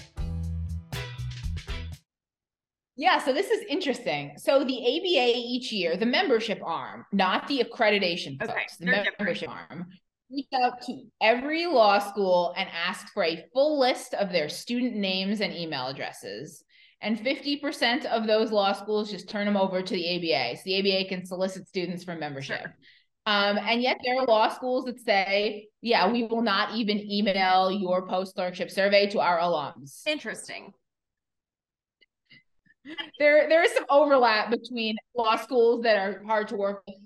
Yeah, 2.95 3.19
so 3.19 3.33
this 3.33 3.51
is 3.51 3.65
interesting. 3.69 4.35
So 4.37 4.63
the 4.63 4.79
ABA 4.79 5.33
each 5.37 5.73
year, 5.73 5.97
the 5.97 6.07
membership 6.07 6.61
arm, 6.65 7.07
not 7.11 7.49
the 7.49 7.65
accreditation 7.65 8.39
folks, 8.39 8.53
okay, 8.53 8.67
the 8.79 8.87
membership 8.87 9.49
different. 9.49 9.71
arm 9.71 9.89
reach 10.33 10.49
out 10.62 10.81
to 10.83 11.03
every 11.21 11.66
law 11.66 11.99
school 11.99 12.55
and 12.57 12.68
ask 12.68 13.12
for 13.12 13.25
a 13.25 13.45
full 13.53 13.79
list 13.79 14.14
of 14.14 14.33
their 14.33 14.49
student 14.49 14.95
names 14.95 15.40
and 15.40 15.53
email 15.53 15.88
addresses. 15.88 16.64
And 17.01 17.18
50% 17.18 18.07
of 18.07 18.27
those 18.27 18.53
law 18.53 18.73
schools 18.73 19.11
just 19.11 19.29
turn 19.29 19.45
them 19.45 19.57
over 19.57 19.83
to 19.83 19.95
the 19.95 20.16
ABA. 20.16 20.57
So 20.57 20.62
the 20.64 20.79
ABA 20.79 21.09
can 21.09 21.27
solicit 21.27 21.66
students 21.68 22.05
for 22.05 22.14
membership. 22.14 22.61
Sure. 22.61 22.77
Um, 23.27 23.59
and 23.59 23.83
yet 23.83 23.99
there 24.05 24.21
are 24.21 24.27
law 24.27 24.49
schools 24.49 24.85
that 24.87 25.01
say, 25.01 25.68
yeah, 25.81 26.11
we 26.11 26.25
will 26.25 26.42
not 26.42 26.75
even 26.75 26.99
email 26.99 27.71
your 27.71 28.07
post 28.07 28.35
clerkship 28.35 28.71
survey 28.71 29.09
to 29.11 29.21
our 29.21 29.38
alums. 29.38 30.07
Interesting. 30.07 30.73
There, 33.18 33.49
there 33.49 33.62
is 33.62 33.73
some 33.73 33.85
overlap 33.90 34.51
between 34.51 34.97
law 35.16 35.37
schools 35.37 35.83
that 35.83 35.97
are 35.97 36.25
hard 36.25 36.49
to 36.49 36.57
work 36.57 36.83
with 36.87 36.97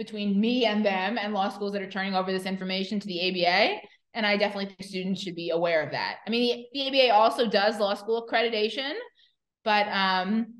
between 0.00 0.40
me 0.40 0.64
and 0.64 0.82
them 0.82 1.18
and 1.18 1.34
law 1.34 1.50
schools 1.50 1.74
that 1.74 1.82
are 1.82 1.90
turning 1.90 2.14
over 2.14 2.32
this 2.32 2.46
information 2.46 2.98
to 2.98 3.06
the 3.06 3.20
ABA. 3.28 3.80
And 4.14 4.24
I 4.24 4.38
definitely 4.38 4.74
think 4.74 4.82
students 4.82 5.20
should 5.20 5.34
be 5.34 5.50
aware 5.50 5.82
of 5.82 5.90
that. 5.92 6.20
I 6.26 6.30
mean, 6.30 6.66
the, 6.72 6.80
the 6.80 6.88
ABA 6.88 7.14
also 7.14 7.46
does 7.46 7.78
law 7.78 7.92
school 7.92 8.26
accreditation, 8.26 8.94
but 9.62 9.86
um, 9.88 10.54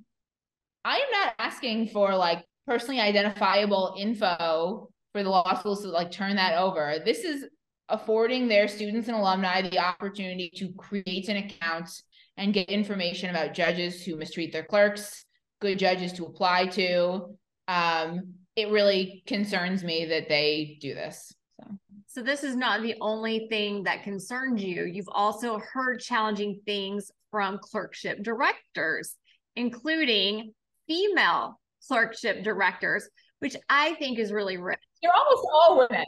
I 0.84 0.96
am 0.96 1.10
not 1.10 1.34
asking 1.38 1.88
for 1.88 2.14
like 2.14 2.44
personally 2.66 3.00
identifiable 3.00 3.94
info 3.98 4.90
for 5.12 5.22
the 5.22 5.30
law 5.30 5.58
schools 5.58 5.80
to 5.84 5.88
like 5.88 6.10
turn 6.10 6.36
that 6.36 6.58
over. 6.58 6.96
This 7.02 7.24
is 7.24 7.46
affording 7.88 8.46
their 8.46 8.68
students 8.68 9.08
and 9.08 9.16
alumni 9.16 9.62
the 9.62 9.78
opportunity 9.78 10.52
to 10.56 10.70
create 10.74 11.30
an 11.30 11.38
account 11.38 11.88
and 12.36 12.52
get 12.52 12.68
information 12.68 13.30
about 13.30 13.54
judges 13.54 14.04
who 14.04 14.16
mistreat 14.16 14.52
their 14.52 14.64
clerks, 14.64 15.24
good 15.62 15.78
judges 15.78 16.12
to 16.12 16.26
apply 16.26 16.66
to, 16.66 17.36
um, 17.68 18.34
it 18.62 18.70
really 18.70 19.22
concerns 19.26 19.82
me 19.84 20.04
that 20.06 20.28
they 20.28 20.78
do 20.80 20.94
this. 20.94 21.34
So. 21.60 21.78
so 22.06 22.22
this 22.22 22.44
is 22.44 22.56
not 22.56 22.82
the 22.82 22.94
only 23.00 23.46
thing 23.48 23.82
that 23.84 24.02
concerns 24.02 24.62
you. 24.62 24.84
You've 24.84 25.08
also 25.10 25.58
heard 25.58 26.00
challenging 26.00 26.60
things 26.64 27.10
from 27.30 27.58
clerkship 27.58 28.22
directors, 28.22 29.16
including 29.56 30.52
female 30.86 31.60
clerkship 31.86 32.42
directors, 32.42 33.08
which 33.38 33.56
I 33.68 33.94
think 33.94 34.18
is 34.18 34.32
really 34.32 34.56
rich. 34.56 34.80
They're 35.02 35.12
almost 35.14 35.48
all 35.52 35.78
women. 35.78 36.06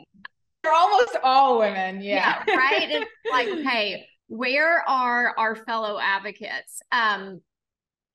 They're 0.62 0.72
almost 0.72 1.16
all 1.22 1.58
women. 1.58 2.00
Yeah. 2.00 2.42
yeah 2.46 2.54
right. 2.56 2.90
It's 2.90 3.10
like, 3.30 3.48
hey, 3.66 4.06
where 4.28 4.88
are 4.88 5.34
our 5.36 5.56
fellow 5.56 5.98
advocates? 6.00 6.80
Um, 6.92 7.40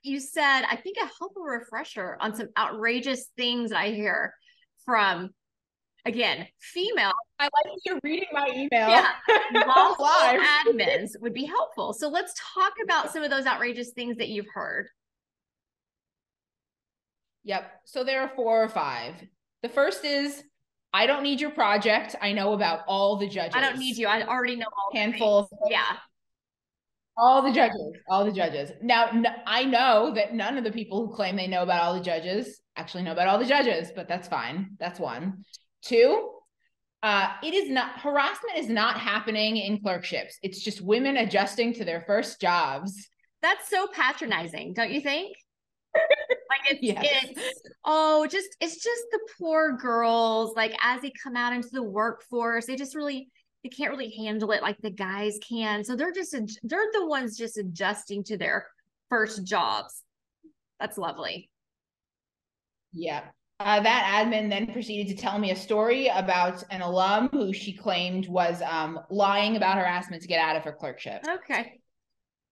you 0.08 0.20
said, 0.20 0.64
I 0.64 0.76
think 0.76 0.98
a 0.98 1.10
helpful 1.20 1.44
refresher 1.44 2.18
on 2.20 2.36
some 2.36 2.48
outrageous 2.58 3.28
things 3.38 3.72
I 3.72 3.92
hear 3.92 4.34
from 4.86 5.32
again, 6.06 6.48
female. 6.60 7.12
I 7.40 7.46
like 7.46 7.80
you're 7.86 8.00
reading 8.04 8.28
my 8.32 8.48
email. 8.50 8.90
Yeah, 8.90 9.10
admins 10.66 11.12
would 11.22 11.34
be 11.34 11.46
helpful. 11.46 11.94
So 11.94 12.08
let's 12.08 12.34
talk 12.56 12.74
about 12.84 13.12
some 13.12 13.24
of 13.24 13.30
those 13.30 13.46
outrageous 13.46 13.92
things 13.92 14.18
that 14.18 14.30
you've 14.30 14.48
heard. 14.54 14.88
Yep. 17.44 17.72
So 17.86 18.04
there 18.04 18.22
are 18.22 18.32
four 18.36 18.64
or 18.64 18.70
five. 18.70 19.16
The 19.62 19.70
first 19.70 20.04
is 20.04 20.44
I 20.94 21.06
don't 21.06 21.24
need 21.24 21.40
your 21.40 21.52
project. 21.52 22.16
I 22.22 22.34
know 22.34 22.54
about 22.54 22.82
all 22.88 23.18
the 23.18 23.28
judges. 23.28 23.54
I 23.56 23.62
don't 23.62 23.78
need 23.78 23.98
you. 23.98 24.08
I 24.08 24.26
already 24.26 24.56
know 24.56 24.66
all. 24.66 24.92
Handful. 24.94 25.50
Yeah. 25.70 25.98
All 27.18 27.42
the 27.42 27.52
judges, 27.52 27.94
all 28.10 28.26
the 28.26 28.32
judges. 28.32 28.72
Now, 28.82 29.08
n- 29.08 29.26
I 29.46 29.64
know 29.64 30.14
that 30.14 30.36
none 30.36 30.58
of 30.58 30.64
the 30.64 30.72
people 30.72 31.06
who 31.06 31.16
claim 31.16 31.36
they 31.36 31.48
know 31.48 31.64
about 31.64 31.82
all 31.82 31.94
the 31.96 32.04
judges 32.04 32.60
actually 32.76 33.04
know 33.04 33.12
about 33.12 33.28
all 33.28 33.40
the 33.40 33.46
judges, 33.46 33.92
but 33.96 34.08
that's 34.08 34.28
fine. 34.28 34.70
That's 34.80 35.00
one. 35.00 35.44
Two, 35.82 36.32
uh, 37.02 37.30
it 37.44 37.54
is 37.54 37.70
not 37.70 38.00
harassment 38.00 38.58
is 38.58 38.70
not 38.70 39.00
happening 39.00 39.58
in 39.58 39.82
clerkships. 39.82 40.38
It's 40.44 40.62
just 40.62 40.82
women 40.82 41.18
adjusting 41.18 41.74
to 41.74 41.86
their 41.86 42.04
first 42.06 42.40
jobs. 42.40 43.08
That's 43.42 43.70
so 43.70 43.88
patronizing, 43.88 44.74
don't 44.74 44.92
you 44.92 45.02
think? 45.02 45.36
like 46.50 46.72
it's, 46.72 46.84
yes. 46.84 47.06
it's 47.30 47.62
oh 47.86 48.28
just 48.28 48.50
it's 48.60 48.84
just 48.84 49.04
the 49.12 49.20
poor 49.40 49.78
girls 49.78 50.54
like 50.56 50.76
as 50.84 51.02
they 51.02 51.12
come 51.24 51.36
out 51.36 51.54
into 51.54 51.70
the 51.72 51.82
workforce 51.82 52.68
they 52.68 52.76
just 52.76 52.96
really 52.96 53.30
they 53.68 53.76
can't 53.76 53.92
really 53.92 54.14
handle 54.16 54.52
it 54.52 54.62
like 54.62 54.78
the 54.82 54.90
guys 54.90 55.38
can. 55.48 55.84
So 55.84 55.96
they're 55.96 56.14
just 56.14 56.36
they're 56.64 56.92
the 56.94 57.06
ones 57.06 57.38
just 57.38 57.58
adjusting 57.58 58.24
to 58.26 58.38
their 58.38 58.68
first 59.10 59.44
jobs. 59.44 60.04
That's 60.80 60.98
lovely. 60.98 61.50
Yeah. 62.94 63.24
Uh, 63.60 63.82
that 63.82 64.26
admin 64.26 64.50
then 64.50 64.72
proceeded 64.72 65.08
to 65.16 65.22
tell 65.22 65.40
me 65.40 65.52
a 65.52 65.56
story 65.56 66.08
about 66.08 66.64
an 66.70 66.82
alum 66.82 67.28
who 67.32 67.52
she 67.52 67.74
claimed 67.74 68.28
was 68.28 68.62
um, 68.62 69.00
lying 69.10 69.58
about 69.58 69.78
harassment 69.78 70.22
to 70.22 70.28
get 70.28 70.40
out 70.40 70.56
of 70.56 70.64
her 70.64 70.72
clerkship. 70.72 71.26
Okay. 71.28 71.80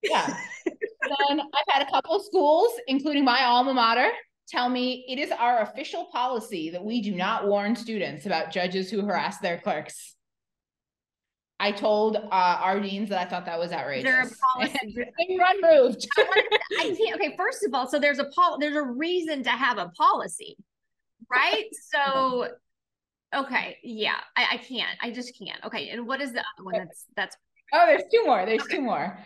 Yeah. 0.01 0.35
then 0.65 1.39
I've 1.39 1.73
had 1.73 1.87
a 1.87 1.91
couple 1.91 2.19
schools, 2.19 2.71
including 2.87 3.23
my 3.23 3.43
alma 3.43 3.73
mater, 3.73 4.09
tell 4.47 4.67
me 4.67 5.05
it 5.07 5.19
is 5.19 5.31
our 5.31 5.61
official 5.61 6.05
policy 6.11 6.71
that 6.71 6.83
we 6.83 7.01
do 7.01 7.13
not 7.13 7.47
warn 7.47 7.75
students 7.75 8.25
about 8.25 8.51
judges 8.51 8.89
who 8.89 9.01
harass 9.05 9.37
their 9.37 9.59
clerks. 9.59 10.14
I 11.65 11.71
told 11.71 12.15
uh, 12.15 12.29
our 12.29 12.79
deans 12.79 13.09
that 13.09 13.25
I 13.25 13.27
thought 13.27 13.47
that 13.47 13.57
was 13.57 13.71
outrageous. 13.71 14.03
There 14.03 14.21
a 14.21 14.29
policy. 14.59 14.93
they 14.95 15.35
run 15.39 15.59
moved. 15.61 16.07
I 16.19 16.95
can't. 16.95 17.15
Okay, 17.15 17.33
first 17.35 17.65
of 17.65 17.73
all, 17.73 17.87
so 17.87 17.97
there's 17.97 18.19
a 18.19 18.25
pol. 18.25 18.59
There's 18.59 18.75
a 18.75 18.83
reason 18.83 19.41
to 19.41 19.49
have 19.49 19.79
a 19.79 19.89
policy, 19.97 20.57
right? 21.31 21.65
So, 21.91 22.49
okay, 23.35 23.77
yeah, 23.81 24.17
I, 24.37 24.45
I 24.51 24.57
can't. 24.57 24.95
I 25.01 25.09
just 25.09 25.35
can't. 25.39 25.57
Okay, 25.65 25.89
and 25.89 26.05
what 26.05 26.21
is 26.21 26.33
the 26.33 26.41
other 26.41 26.65
one? 26.65 26.75
That's 26.75 27.05
that's. 27.15 27.37
Oh, 27.73 27.85
there's 27.87 28.03
two 28.13 28.23
more. 28.25 28.45
There's 28.45 28.61
okay. 28.61 28.75
two 28.75 28.81
more. 28.81 29.17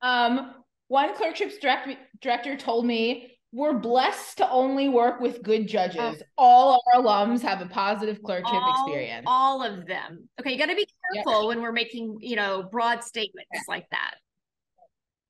Um, 0.00 0.54
one 0.88 1.14
clerkships 1.14 1.58
direct, 1.58 1.90
director 2.22 2.56
told 2.56 2.86
me 2.86 3.35
we're 3.52 3.78
blessed 3.78 4.38
to 4.38 4.50
only 4.50 4.88
work 4.88 5.20
with 5.20 5.42
good 5.42 5.66
judges. 5.66 6.22
Oh. 6.22 6.26
All 6.36 6.82
our 6.94 7.02
alums 7.02 7.42
have 7.42 7.60
a 7.60 7.66
positive 7.66 8.22
clerkship 8.22 8.54
all, 8.54 8.84
experience. 8.84 9.24
All 9.26 9.62
of 9.62 9.86
them. 9.86 10.28
Okay, 10.40 10.52
you 10.52 10.58
got 10.58 10.66
to 10.66 10.76
be 10.76 10.86
careful 11.14 11.42
yep. 11.42 11.48
when 11.48 11.62
we're 11.62 11.72
making, 11.72 12.18
you 12.20 12.36
know, 12.36 12.68
broad 12.70 13.02
statements 13.02 13.48
yeah. 13.54 13.60
like 13.68 13.88
that. 13.90 14.16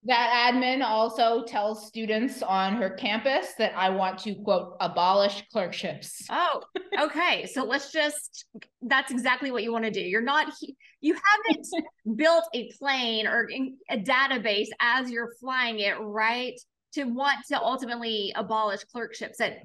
That 0.04 0.52
admin 0.54 0.84
also 0.84 1.42
tells 1.44 1.88
students 1.88 2.40
on 2.40 2.76
her 2.76 2.90
campus 2.90 3.54
that 3.58 3.72
I 3.76 3.90
want 3.90 4.20
to 4.20 4.36
quote 4.36 4.76
abolish 4.78 5.42
clerkships. 5.50 6.24
Oh, 6.30 6.62
okay. 7.00 7.44
so 7.46 7.64
let's 7.64 7.90
just 7.90 8.44
that's 8.82 9.10
exactly 9.10 9.50
what 9.50 9.64
you 9.64 9.72
want 9.72 9.84
to 9.84 9.90
do. 9.90 10.00
You're 10.00 10.22
not 10.22 10.52
you 11.00 11.14
haven't 11.14 11.66
built 12.16 12.44
a 12.54 12.70
plane 12.78 13.26
or 13.26 13.48
a 13.90 13.98
database 13.98 14.68
as 14.78 15.10
you're 15.10 15.34
flying 15.40 15.80
it, 15.80 15.96
right? 15.98 16.54
To 16.96 17.04
want 17.04 17.38
to 17.48 17.60
ultimately 17.60 18.32
abolish 18.36 18.84
clerkships 18.84 19.38
that 19.38 19.58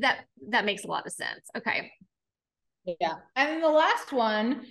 that 0.00 0.24
that 0.48 0.64
makes 0.64 0.84
a 0.84 0.88
lot 0.88 1.06
of 1.06 1.12
sense. 1.12 1.48
Okay. 1.56 1.90
Yeah. 2.84 3.14
And 3.36 3.62
the 3.62 3.68
last 3.68 4.12
one 4.12 4.66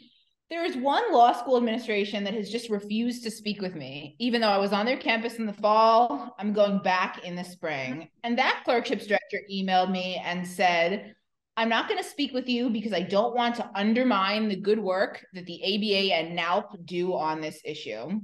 there 0.50 0.66
is 0.66 0.76
one 0.76 1.14
law 1.14 1.32
school 1.32 1.58
administration 1.58 2.24
that 2.24 2.34
has 2.34 2.50
just 2.50 2.72
refused 2.72 3.24
to 3.24 3.30
speak 3.30 3.62
with 3.62 3.76
me, 3.76 4.16
even 4.18 4.42
though 4.42 4.50
I 4.50 4.58
was 4.58 4.74
on 4.74 4.88
their 4.88 4.98
campus 4.98 5.36
in 5.36 5.46
the 5.46 5.54
fall. 5.54 6.36
I'm 6.40 6.54
going 6.54 6.80
back 6.80 7.24
in 7.24 7.36
the 7.36 7.44
spring. 7.44 8.10
And 8.24 8.36
that 8.40 8.64
clerkships 8.66 9.06
director 9.06 9.42
emailed 9.52 9.92
me 9.92 10.20
and 10.26 10.48
said, 10.48 11.14
I'm 11.56 11.70
not 11.70 11.88
going 11.88 12.02
to 12.02 12.10
speak 12.10 12.34
with 12.34 12.50
you 12.50 12.72
because 12.72 12.94
I 12.94 13.02
don't 13.02 13.36
want 13.36 13.56
to 13.58 13.70
undermine 13.76 14.48
the 14.48 14.56
good 14.56 14.80
work 14.80 15.24
that 15.34 15.46
the 15.46 15.62
ABA 15.62 16.16
and 16.16 16.36
NALP 16.36 16.84
do 16.84 17.14
on 17.14 17.42
this 17.42 17.62
issue. 17.64 18.20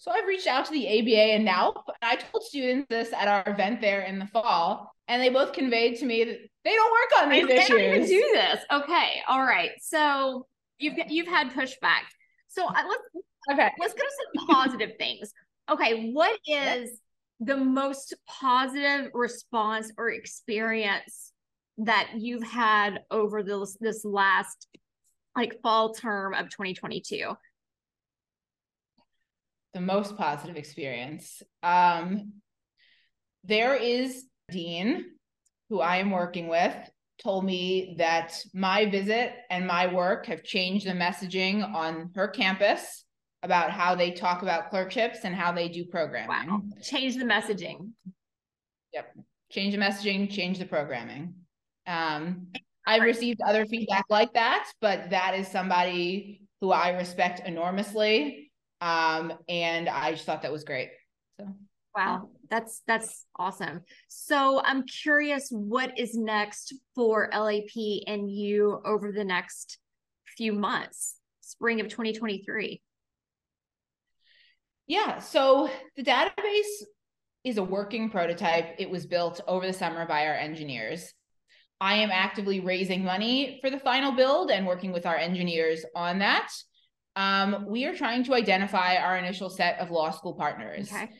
So 0.00 0.10
I've 0.10 0.26
reached 0.26 0.46
out 0.46 0.64
to 0.64 0.72
the 0.72 0.86
ABA 0.86 1.34
and 1.34 1.46
NALP. 1.46 1.74
And 1.76 2.10
I 2.10 2.16
told 2.16 2.42
students 2.44 2.86
this 2.88 3.12
at 3.12 3.28
our 3.28 3.44
event 3.46 3.82
there 3.82 4.00
in 4.00 4.18
the 4.18 4.26
fall, 4.26 4.94
and 5.08 5.20
they 5.20 5.28
both 5.28 5.52
conveyed 5.52 5.98
to 5.98 6.06
me 6.06 6.24
that 6.24 6.38
they 6.64 6.74
don't 6.74 6.90
work 6.90 7.22
on 7.22 7.28
these 7.28 7.46
they 7.46 7.56
issues. 7.58 7.68
They 7.68 7.86
don't 7.86 7.96
even 7.96 8.08
do 8.08 8.30
this. 8.32 8.60
Okay. 8.72 9.20
All 9.28 9.42
right. 9.42 9.72
So 9.82 10.46
you've 10.78 10.94
you've 11.08 11.28
had 11.28 11.50
pushback. 11.50 12.08
So 12.48 12.66
uh, 12.66 12.72
let's 12.72 13.02
okay. 13.52 13.70
Let's 13.78 13.92
go 13.92 14.00
to 14.00 14.10
some 14.38 14.46
positive 14.46 14.92
things. 14.98 15.34
Okay, 15.70 16.10
what 16.12 16.40
is 16.46 16.98
the 17.40 17.58
most 17.58 18.14
positive 18.26 19.10
response 19.12 19.92
or 19.98 20.08
experience 20.08 21.32
that 21.76 22.12
you've 22.16 22.42
had 22.42 23.00
over 23.10 23.42
this 23.42 23.76
this 23.82 24.02
last 24.02 24.66
like 25.36 25.60
fall 25.60 25.92
term 25.92 26.32
of 26.32 26.48
2022? 26.48 27.36
The 29.74 29.80
most 29.80 30.16
positive 30.16 30.56
experience. 30.56 31.42
Um, 31.62 32.32
there 33.44 33.74
is 33.74 34.24
Dean, 34.50 35.06
who 35.68 35.80
I 35.80 35.96
am 35.96 36.10
working 36.10 36.48
with, 36.48 36.74
told 37.22 37.44
me 37.44 37.94
that 37.98 38.36
my 38.54 38.86
visit 38.86 39.32
and 39.50 39.66
my 39.66 39.86
work 39.92 40.26
have 40.26 40.42
changed 40.42 40.86
the 40.86 40.92
messaging 40.92 41.62
on 41.62 42.10
her 42.14 42.28
campus 42.28 43.04
about 43.42 43.70
how 43.70 43.94
they 43.94 44.10
talk 44.10 44.42
about 44.42 44.70
clerkships 44.70 45.20
and 45.24 45.34
how 45.34 45.52
they 45.52 45.68
do 45.68 45.84
programming. 45.84 46.50
Wow. 46.50 46.62
Change 46.82 47.16
the 47.16 47.24
messaging. 47.24 47.92
Yep. 48.92 49.16
Change 49.50 49.74
the 49.74 49.80
messaging, 49.80 50.30
change 50.30 50.58
the 50.58 50.66
programming. 50.66 51.34
Um, 51.86 52.48
I've 52.86 53.02
received 53.02 53.40
other 53.40 53.66
feedback 53.66 54.04
like 54.10 54.32
that, 54.34 54.70
but 54.80 55.10
that 55.10 55.34
is 55.34 55.48
somebody 55.48 56.42
who 56.60 56.72
I 56.72 56.90
respect 56.90 57.46
enormously. 57.46 58.49
Um, 58.80 59.32
and 59.48 59.88
I 59.88 60.12
just 60.12 60.24
thought 60.24 60.42
that 60.42 60.52
was 60.52 60.64
great. 60.64 60.90
So 61.38 61.48
wow 61.94 62.28
that's 62.48 62.82
that's 62.86 63.26
awesome. 63.36 63.80
So 64.08 64.62
i'm 64.64 64.84
curious 64.84 65.48
what 65.50 65.98
is 65.98 66.14
next 66.14 66.74
for 66.94 67.28
lap 67.32 68.02
and 68.06 68.30
you 68.30 68.80
over 68.84 69.12
the 69.12 69.24
next 69.24 69.78
few 70.36 70.52
months 70.52 71.16
spring 71.40 71.80
of 71.80 71.88
2023 71.88 72.80
yeah 74.86 75.18
so 75.18 75.68
the 75.96 76.04
database 76.04 76.84
is 77.44 77.58
a 77.58 77.62
working 77.62 78.10
prototype. 78.10 78.74
It 78.78 78.90
was 78.90 79.06
built 79.06 79.40
over 79.48 79.66
the 79.66 79.72
summer 79.72 80.06
by 80.06 80.26
our 80.26 80.34
engineers. 80.34 81.12
I 81.80 81.94
am 81.94 82.10
actively 82.10 82.60
raising 82.60 83.02
money 83.02 83.58
for 83.62 83.70
the 83.70 83.78
final 83.78 84.12
build 84.12 84.50
and 84.50 84.66
working 84.66 84.92
with 84.92 85.06
our 85.06 85.16
engineers 85.16 85.84
on 85.94 86.18
that 86.18 86.52
um, 87.20 87.66
we 87.68 87.84
are 87.84 87.94
trying 87.94 88.24
to 88.24 88.34
identify 88.34 88.96
our 88.96 89.16
initial 89.16 89.50
set 89.50 89.78
of 89.78 89.90
law 89.90 90.10
school 90.10 90.34
partners 90.34 90.90
okay 90.90 91.10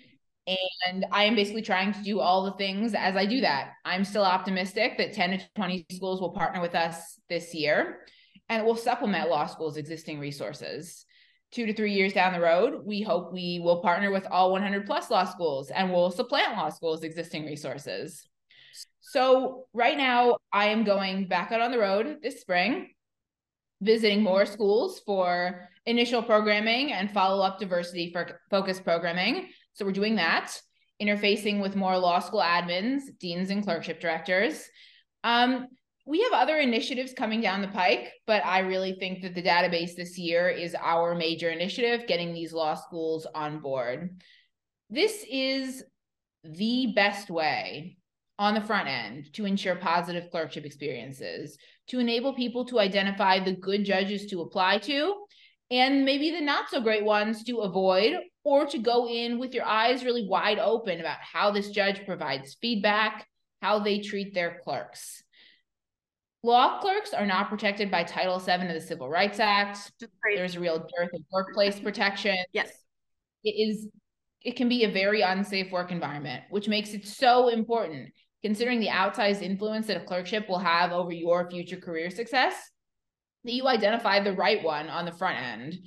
and 0.46 1.06
I 1.12 1.24
am 1.24 1.34
basically 1.34 1.62
trying 1.62 1.92
to 1.92 2.02
do 2.02 2.20
all 2.20 2.44
the 2.44 2.52
things 2.52 2.94
as 2.94 3.14
I 3.14 3.26
do 3.26 3.40
that. 3.42 3.72
I'm 3.84 4.04
still 4.04 4.24
optimistic 4.24 4.96
that 4.98 5.12
10 5.12 5.38
to 5.38 5.48
20 5.54 5.86
schools 5.92 6.20
will 6.20 6.32
partner 6.32 6.60
with 6.60 6.74
us 6.74 7.20
this 7.28 7.54
year 7.54 8.00
and 8.48 8.62
it 8.62 8.66
will 8.66 8.76
supplement 8.76 9.30
law 9.30 9.46
school's 9.46 9.76
existing 9.76 10.18
resources. 10.18 11.04
Two 11.52 11.66
to 11.66 11.74
three 11.74 11.92
years 11.92 12.12
down 12.12 12.32
the 12.32 12.40
road, 12.40 12.82
we 12.84 13.00
hope 13.00 13.32
we 13.32 13.60
will 13.62 13.80
partner 13.80 14.10
with 14.10 14.26
all 14.30 14.52
100 14.52 14.86
plus 14.86 15.10
law 15.10 15.24
schools 15.24 15.70
and 15.70 15.92
will 15.92 16.10
supplant 16.10 16.56
law 16.56 16.68
school's 16.68 17.02
existing 17.02 17.44
resources. 17.44 18.26
So, 19.00 19.66
right 19.72 19.96
now, 19.96 20.36
I 20.52 20.66
am 20.66 20.84
going 20.84 21.26
back 21.26 21.50
out 21.50 21.60
on 21.60 21.72
the 21.72 21.78
road 21.78 22.18
this 22.22 22.40
spring, 22.40 22.90
visiting 23.80 24.22
more 24.22 24.46
schools 24.46 25.00
for 25.04 25.68
initial 25.86 26.22
programming 26.22 26.92
and 26.92 27.10
follow 27.10 27.42
up 27.42 27.58
diversity 27.58 28.12
for 28.12 28.40
focused 28.50 28.84
programming 28.84 29.48
so 29.72 29.84
we're 29.84 29.92
doing 29.92 30.16
that, 30.16 30.52
interfacing 31.00 31.62
with 31.62 31.76
more 31.76 31.96
law 31.98 32.18
school 32.18 32.40
admins, 32.40 33.02
deans, 33.18 33.50
and 33.50 33.62
clerkship 33.62 34.00
directors. 34.00 34.62
Um, 35.24 35.68
we 36.06 36.22
have 36.22 36.32
other 36.32 36.58
initiatives 36.58 37.12
coming 37.12 37.40
down 37.40 37.62
the 37.62 37.68
pike, 37.68 38.12
but 38.26 38.44
I 38.44 38.60
really 38.60 38.96
think 38.98 39.22
that 39.22 39.34
the 39.34 39.42
database 39.42 39.94
this 39.94 40.18
year 40.18 40.48
is 40.48 40.74
our 40.74 41.14
major 41.14 41.50
initiative, 41.50 42.06
getting 42.06 42.34
these 42.34 42.52
law 42.52 42.74
schools 42.74 43.26
on 43.34 43.60
board. 43.60 44.20
This 44.88 45.24
is 45.30 45.84
the 46.42 46.92
best 46.96 47.30
way 47.30 47.96
on 48.38 48.54
the 48.54 48.60
front 48.60 48.88
end 48.88 49.32
to 49.34 49.44
ensure 49.44 49.76
positive 49.76 50.30
clerkship 50.30 50.64
experiences, 50.64 51.58
to 51.88 52.00
enable 52.00 52.34
people 52.34 52.64
to 52.64 52.80
identify 52.80 53.38
the 53.38 53.54
good 53.54 53.84
judges 53.84 54.26
to 54.26 54.40
apply 54.40 54.78
to 54.78 55.14
and 55.70 56.04
maybe 56.04 56.30
the 56.30 56.40
not 56.40 56.68
so 56.68 56.80
great 56.80 57.04
ones 57.04 57.44
to 57.44 57.58
avoid 57.58 58.14
or 58.42 58.66
to 58.66 58.78
go 58.78 59.08
in 59.08 59.38
with 59.38 59.54
your 59.54 59.64
eyes 59.64 60.04
really 60.04 60.26
wide 60.26 60.58
open 60.58 61.00
about 61.00 61.18
how 61.20 61.50
this 61.50 61.70
judge 61.70 62.04
provides 62.04 62.56
feedback, 62.60 63.26
how 63.62 63.78
they 63.78 64.00
treat 64.00 64.34
their 64.34 64.60
clerks. 64.64 65.22
Law 66.42 66.80
clerks 66.80 67.12
are 67.12 67.26
not 67.26 67.50
protected 67.50 67.90
by 67.90 68.02
Title 68.02 68.38
VII 68.38 68.52
of 68.52 68.68
the 68.72 68.80
Civil 68.80 69.08
Rights 69.08 69.38
Act. 69.38 69.92
There's 70.34 70.56
a 70.56 70.60
real 70.60 70.78
dearth 70.78 71.10
of 71.14 71.20
workplace 71.30 71.78
protection. 71.82 72.36
Yes. 72.52 72.70
It 73.44 73.50
is 73.50 73.88
it 74.42 74.56
can 74.56 74.70
be 74.70 74.84
a 74.84 74.90
very 74.90 75.20
unsafe 75.20 75.70
work 75.70 75.92
environment, 75.92 76.44
which 76.48 76.66
makes 76.66 76.94
it 76.94 77.06
so 77.06 77.48
important 77.48 78.10
considering 78.42 78.80
the 78.80 78.86
outsized 78.86 79.42
influence 79.42 79.86
that 79.86 79.98
a 79.98 80.04
clerkship 80.04 80.48
will 80.48 80.58
have 80.58 80.92
over 80.92 81.12
your 81.12 81.48
future 81.50 81.76
career 81.76 82.08
success 82.08 82.54
that 83.44 83.52
you 83.52 83.66
identify 83.66 84.20
the 84.20 84.32
right 84.32 84.62
one 84.62 84.88
on 84.88 85.04
the 85.04 85.12
front 85.12 85.38
end. 85.38 85.78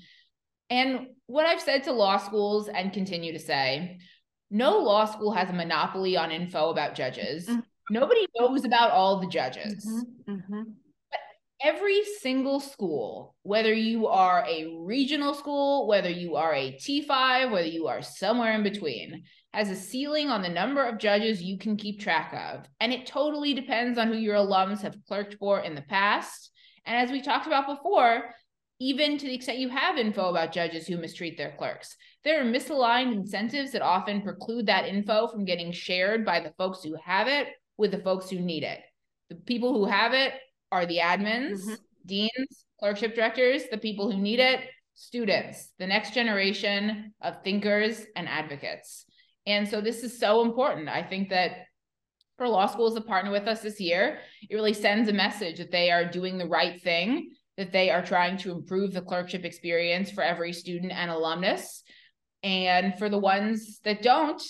And 0.69 1.07
what 1.27 1.45
I've 1.45 1.61
said 1.61 1.83
to 1.83 1.91
law 1.91 2.17
schools 2.17 2.67
and 2.67 2.93
continue 2.93 3.33
to 3.33 3.39
say 3.39 3.99
no 4.49 4.77
law 4.77 5.05
school 5.05 5.31
has 5.31 5.49
a 5.49 5.53
monopoly 5.53 6.15
on 6.15 6.31
info 6.31 6.69
about 6.69 6.95
judges. 6.95 7.47
Mm-hmm. 7.47 7.59
Nobody 7.89 8.27
knows 8.37 8.63
about 8.65 8.91
all 8.91 9.19
the 9.19 9.27
judges. 9.27 9.85
Mm-hmm. 9.85 10.31
Mm-hmm. 10.31 10.61
But 11.11 11.19
every 11.63 12.03
single 12.21 12.59
school, 12.59 13.35
whether 13.41 13.73
you 13.73 14.07
are 14.07 14.45
a 14.47 14.75
regional 14.79 15.33
school, 15.33 15.87
whether 15.87 16.09
you 16.09 16.35
are 16.35 16.53
a 16.53 16.73
T5, 16.73 17.51
whether 17.51 17.67
you 17.67 17.87
are 17.87 18.03
somewhere 18.03 18.53
in 18.53 18.63
between, 18.63 19.23
has 19.53 19.69
a 19.69 19.75
ceiling 19.75 20.29
on 20.29 20.41
the 20.41 20.49
number 20.49 20.85
of 20.85 20.99
judges 20.99 21.41
you 21.41 21.57
can 21.57 21.75
keep 21.75 21.99
track 21.99 22.33
of. 22.33 22.65
And 22.79 22.93
it 22.93 23.07
totally 23.07 23.55
depends 23.55 23.97
on 23.97 24.07
who 24.07 24.17
your 24.17 24.35
alums 24.35 24.81
have 24.81 24.97
clerked 25.07 25.35
for 25.39 25.61
in 25.61 25.73
the 25.73 25.81
past 25.81 26.51
and 26.85 26.97
as 26.97 27.11
we 27.11 27.21
talked 27.21 27.47
about 27.47 27.67
before, 27.67 28.33
even 28.79 29.17
to 29.17 29.25
the 29.25 29.35
extent 29.35 29.59
you 29.59 29.69
have 29.69 29.97
info 29.97 30.29
about 30.29 30.51
judges 30.51 30.87
who 30.87 30.97
mistreat 30.97 31.37
their 31.37 31.55
clerks, 31.57 31.95
there 32.23 32.41
are 32.41 32.45
misaligned 32.45 33.13
incentives 33.13 33.71
that 33.71 33.81
often 33.81 34.21
preclude 34.21 34.65
that 34.65 34.87
info 34.87 35.27
from 35.27 35.45
getting 35.45 35.71
shared 35.71 36.25
by 36.25 36.39
the 36.39 36.53
folks 36.57 36.83
who 36.83 36.95
have 37.03 37.27
it 37.27 37.47
with 37.77 37.91
the 37.91 37.99
folks 37.99 38.29
who 38.29 38.39
need 38.39 38.63
it. 38.63 38.79
The 39.29 39.35
people 39.35 39.73
who 39.73 39.85
have 39.85 40.13
it 40.13 40.33
are 40.71 40.85
the 40.85 40.97
admins, 40.97 41.61
mm-hmm. 41.61 41.73
deans, 42.05 42.65
clerkship 42.79 43.15
directors. 43.15 43.63
The 43.71 43.77
people 43.77 44.11
who 44.11 44.17
need 44.17 44.39
it 44.39 44.61
students, 44.95 45.71
the 45.79 45.87
next 45.87 46.13
generation 46.13 47.13
of 47.21 47.43
thinkers 47.43 48.05
and 48.15 48.27
advocates. 48.27 49.05
And 49.45 49.67
so 49.67 49.81
this 49.81 50.03
is 50.03 50.19
so 50.19 50.43
important. 50.43 50.89
I 50.89 51.03
think 51.03 51.29
that 51.29 51.51
for 52.37 52.47
law 52.47 52.65
schools 52.65 52.95
to 52.95 53.01
partner 53.01 53.31
with 53.31 53.47
us 53.47 53.61
this 53.61 53.79
year, 53.79 54.19
it 54.49 54.55
really 54.55 54.73
sends 54.73 55.09
a 55.09 55.13
message 55.13 55.57
that 55.57 55.71
they 55.71 55.91
are 55.91 56.09
doing 56.09 56.37
the 56.37 56.47
right 56.47 56.81
thing, 56.81 57.31
that 57.57 57.71
they 57.71 57.89
are 57.89 58.03
trying 58.03 58.37
to 58.37 58.51
improve 58.51 58.93
the 58.93 59.01
clerkship 59.01 59.45
experience 59.45 60.09
for 60.11 60.23
every 60.23 60.51
student 60.53 60.91
and 60.91 61.11
alumnus. 61.11 61.83
And 62.41 62.97
for 62.97 63.09
the 63.09 63.19
ones 63.19 63.79
that 63.83 64.01
don't, 64.01 64.41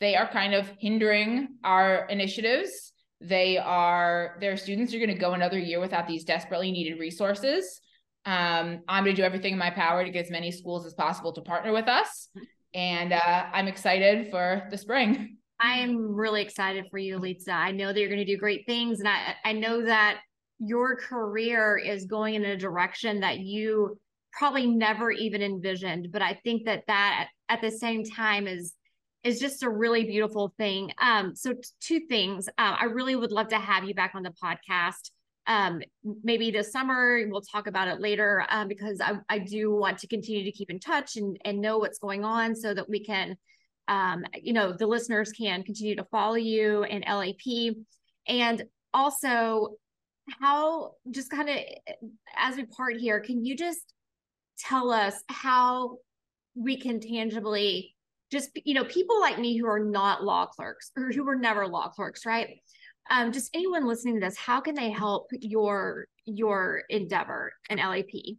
they 0.00 0.16
are 0.16 0.28
kind 0.28 0.54
of 0.54 0.70
hindering 0.78 1.48
our 1.64 2.06
initiatives. 2.06 2.92
They 3.20 3.58
are, 3.58 4.36
their 4.40 4.56
students 4.56 4.94
are 4.94 4.98
going 4.98 5.10
to 5.10 5.18
go 5.18 5.32
another 5.32 5.58
year 5.58 5.80
without 5.80 6.08
these 6.08 6.24
desperately 6.24 6.72
needed 6.72 6.98
resources. 6.98 7.80
Um, 8.24 8.80
I'm 8.88 9.04
going 9.04 9.16
to 9.16 9.20
do 9.20 9.26
everything 9.26 9.52
in 9.52 9.58
my 9.58 9.70
power 9.70 10.04
to 10.04 10.10
get 10.10 10.24
as 10.24 10.30
many 10.30 10.50
schools 10.52 10.86
as 10.86 10.94
possible 10.94 11.32
to 11.34 11.42
partner 11.42 11.72
with 11.72 11.88
us. 11.88 12.28
And 12.74 13.12
uh, 13.12 13.46
I'm 13.52 13.68
excited 13.68 14.30
for 14.30 14.62
the 14.70 14.78
spring. 14.78 15.38
I'm 15.62 16.14
really 16.14 16.42
excited 16.42 16.86
for 16.90 16.98
you, 16.98 17.18
Aliza. 17.18 17.50
I 17.52 17.70
know 17.70 17.92
that 17.92 18.00
you're 18.00 18.08
going 18.08 18.18
to 18.18 18.24
do 18.24 18.36
great 18.36 18.66
things. 18.66 18.98
And 18.98 19.08
I, 19.08 19.36
I 19.44 19.52
know 19.52 19.84
that 19.84 20.18
your 20.58 20.96
career 20.96 21.78
is 21.78 22.04
going 22.04 22.34
in 22.34 22.44
a 22.44 22.56
direction 22.56 23.20
that 23.20 23.38
you 23.38 23.98
probably 24.32 24.66
never 24.66 25.12
even 25.12 25.40
envisioned. 25.40 26.08
But 26.10 26.20
I 26.20 26.40
think 26.42 26.64
that 26.64 26.84
that 26.88 27.28
at 27.48 27.60
the 27.60 27.70
same 27.70 28.04
time 28.04 28.48
is 28.48 28.74
is 29.22 29.38
just 29.38 29.62
a 29.62 29.70
really 29.70 30.02
beautiful 30.04 30.52
thing. 30.58 30.90
Um, 31.00 31.36
so 31.36 31.52
t- 31.52 31.60
two 31.80 32.00
things. 32.08 32.48
Uh, 32.58 32.76
I 32.80 32.86
really 32.86 33.14
would 33.14 33.30
love 33.30 33.46
to 33.48 33.58
have 33.58 33.84
you 33.84 33.94
back 33.94 34.12
on 34.16 34.24
the 34.24 34.34
podcast 34.42 35.10
um 35.48 35.82
maybe 36.22 36.52
this 36.52 36.70
summer 36.70 37.20
we'll 37.28 37.40
talk 37.40 37.66
about 37.66 37.88
it 37.88 38.00
later 38.00 38.46
um, 38.48 38.68
because 38.68 39.00
I, 39.00 39.14
I 39.28 39.40
do 39.40 39.72
want 39.74 39.98
to 39.98 40.06
continue 40.06 40.44
to 40.44 40.52
keep 40.52 40.70
in 40.70 40.78
touch 40.78 41.16
and 41.16 41.36
and 41.44 41.60
know 41.60 41.78
what's 41.78 41.98
going 41.98 42.24
on 42.24 42.54
so 42.54 42.72
that 42.72 42.88
we 42.88 43.04
can 43.04 43.36
um 43.88 44.24
you 44.40 44.52
know 44.52 44.72
the 44.72 44.86
listeners 44.86 45.32
can 45.32 45.62
continue 45.62 45.96
to 45.96 46.04
follow 46.04 46.34
you 46.34 46.84
and 46.84 47.04
LAP 47.06 47.74
and 48.28 48.64
also 48.94 49.70
how 50.40 50.92
just 51.10 51.30
kind 51.30 51.48
of 51.48 51.58
as 52.36 52.56
we 52.56 52.64
part 52.64 52.96
here 52.96 53.20
can 53.20 53.44
you 53.44 53.56
just 53.56 53.92
tell 54.58 54.90
us 54.90 55.22
how 55.28 55.96
we 56.54 56.76
can 56.76 57.00
tangibly 57.00 57.94
just 58.30 58.50
you 58.64 58.74
know 58.74 58.84
people 58.84 59.20
like 59.20 59.38
me 59.38 59.56
who 59.56 59.66
are 59.66 59.84
not 59.84 60.22
law 60.22 60.46
clerks 60.46 60.90
or 60.96 61.10
who 61.10 61.24
were 61.24 61.34
never 61.34 61.66
law 61.66 61.88
clerks 61.88 62.24
right 62.24 62.60
um, 63.10 63.32
just 63.32 63.50
anyone 63.54 63.86
listening 63.86 64.14
to 64.14 64.20
this, 64.20 64.36
how 64.36 64.60
can 64.60 64.74
they 64.74 64.90
help 64.90 65.28
your 65.32 66.06
your 66.24 66.84
endeavor 66.88 67.52
in 67.68 67.78
LAP? 67.78 68.36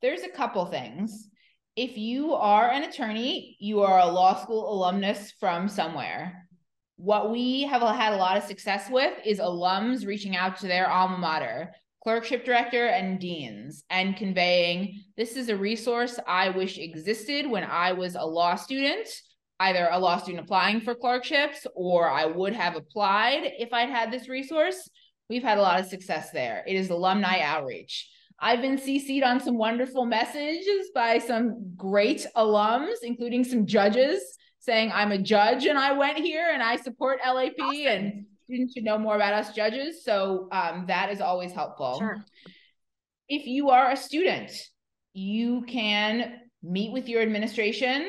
There's 0.00 0.22
a 0.22 0.28
couple 0.28 0.64
things. 0.66 1.28
If 1.80 1.96
you 1.96 2.34
are 2.34 2.68
an 2.68 2.82
attorney, 2.82 3.56
you 3.60 3.82
are 3.82 4.00
a 4.00 4.10
law 4.10 4.42
school 4.42 4.74
alumnus 4.74 5.30
from 5.38 5.68
somewhere. 5.68 6.48
What 6.96 7.30
we 7.30 7.62
have 7.62 7.82
had 7.82 8.14
a 8.14 8.16
lot 8.16 8.36
of 8.36 8.42
success 8.42 8.90
with 8.90 9.12
is 9.24 9.38
alums 9.38 10.04
reaching 10.04 10.34
out 10.34 10.58
to 10.58 10.66
their 10.66 10.90
alma 10.90 11.18
mater, 11.18 11.72
clerkship 12.02 12.44
director, 12.44 12.88
and 12.88 13.20
deans, 13.20 13.84
and 13.90 14.16
conveying 14.16 15.04
this 15.16 15.36
is 15.36 15.50
a 15.50 15.56
resource 15.56 16.18
I 16.26 16.48
wish 16.48 16.78
existed 16.78 17.48
when 17.48 17.62
I 17.62 17.92
was 17.92 18.16
a 18.16 18.24
law 18.24 18.56
student 18.56 19.08
either 19.60 19.88
a 19.92 20.00
law 20.00 20.18
student 20.18 20.44
applying 20.44 20.80
for 20.80 20.96
clerkships 20.96 21.64
or 21.76 22.10
I 22.10 22.26
would 22.26 22.54
have 22.54 22.74
applied 22.74 23.52
if 23.56 23.72
I'd 23.72 23.88
had 23.88 24.10
this 24.10 24.28
resource. 24.28 24.90
We've 25.30 25.44
had 25.44 25.58
a 25.58 25.62
lot 25.62 25.78
of 25.78 25.86
success 25.86 26.32
there. 26.32 26.64
It 26.66 26.74
is 26.74 26.90
alumni 26.90 27.38
outreach. 27.40 28.10
I've 28.40 28.60
been 28.60 28.76
CC'd 28.76 29.24
on 29.24 29.40
some 29.40 29.58
wonderful 29.58 30.06
messages 30.06 30.90
by 30.94 31.18
some 31.18 31.72
great 31.76 32.26
alums, 32.36 32.96
including 33.02 33.44
some 33.44 33.66
judges 33.66 34.22
saying, 34.60 34.92
I'm 34.92 35.12
a 35.12 35.18
judge 35.18 35.66
and 35.66 35.78
I 35.78 35.92
went 35.92 36.18
here 36.18 36.50
and 36.52 36.62
I 36.62 36.76
support 36.76 37.20
LAP 37.26 37.52
awesome. 37.60 37.86
and 37.86 38.26
students 38.44 38.74
should 38.74 38.84
know 38.84 38.98
more 38.98 39.16
about 39.16 39.34
us 39.34 39.52
judges. 39.52 40.04
So 40.04 40.48
um, 40.52 40.84
that 40.86 41.10
is 41.10 41.20
always 41.20 41.52
helpful. 41.52 41.98
Sure. 41.98 42.24
If 43.28 43.46
you 43.46 43.70
are 43.70 43.90
a 43.90 43.96
student, 43.96 44.52
you 45.14 45.62
can 45.62 46.40
meet 46.62 46.92
with 46.92 47.08
your 47.08 47.22
administration 47.22 48.08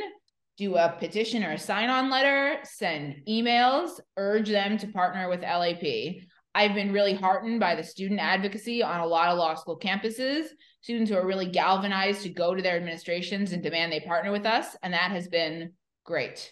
do 0.60 0.76
a 0.76 0.94
petition 1.00 1.42
or 1.42 1.54
a 1.54 1.58
sign 1.58 1.90
on 1.90 2.10
letter, 2.10 2.58
send 2.64 3.16
emails, 3.30 3.92
urge 4.18 4.50
them 4.50 4.78
to 4.78 4.88
partner 4.88 5.30
with 5.30 5.42
LAP. 5.42 6.22
I've 6.56 6.74
been 6.74 6.92
really 6.92 7.14
heartened 7.14 7.60
by 7.60 7.76
the 7.76 7.84
student 7.84 8.20
advocacy 8.20 8.82
on 8.82 9.00
a 9.00 9.06
lot 9.06 9.30
of 9.30 9.38
law 9.38 9.56
school 9.56 9.80
campuses, 9.80 10.46
students 10.82 11.12
who 11.12 11.18
are 11.18 11.26
really 11.26 11.48
galvanized 11.48 12.24
to 12.24 12.30
go 12.30 12.56
to 12.56 12.62
their 12.62 12.76
administrations 12.76 13.52
and 13.52 13.62
demand 13.62 13.92
they 13.92 14.00
partner 14.00 14.32
with 14.32 14.46
us. 14.46 14.76
And 14.82 14.94
that 14.94 15.12
has 15.12 15.28
been 15.28 15.74
great. 16.06 16.52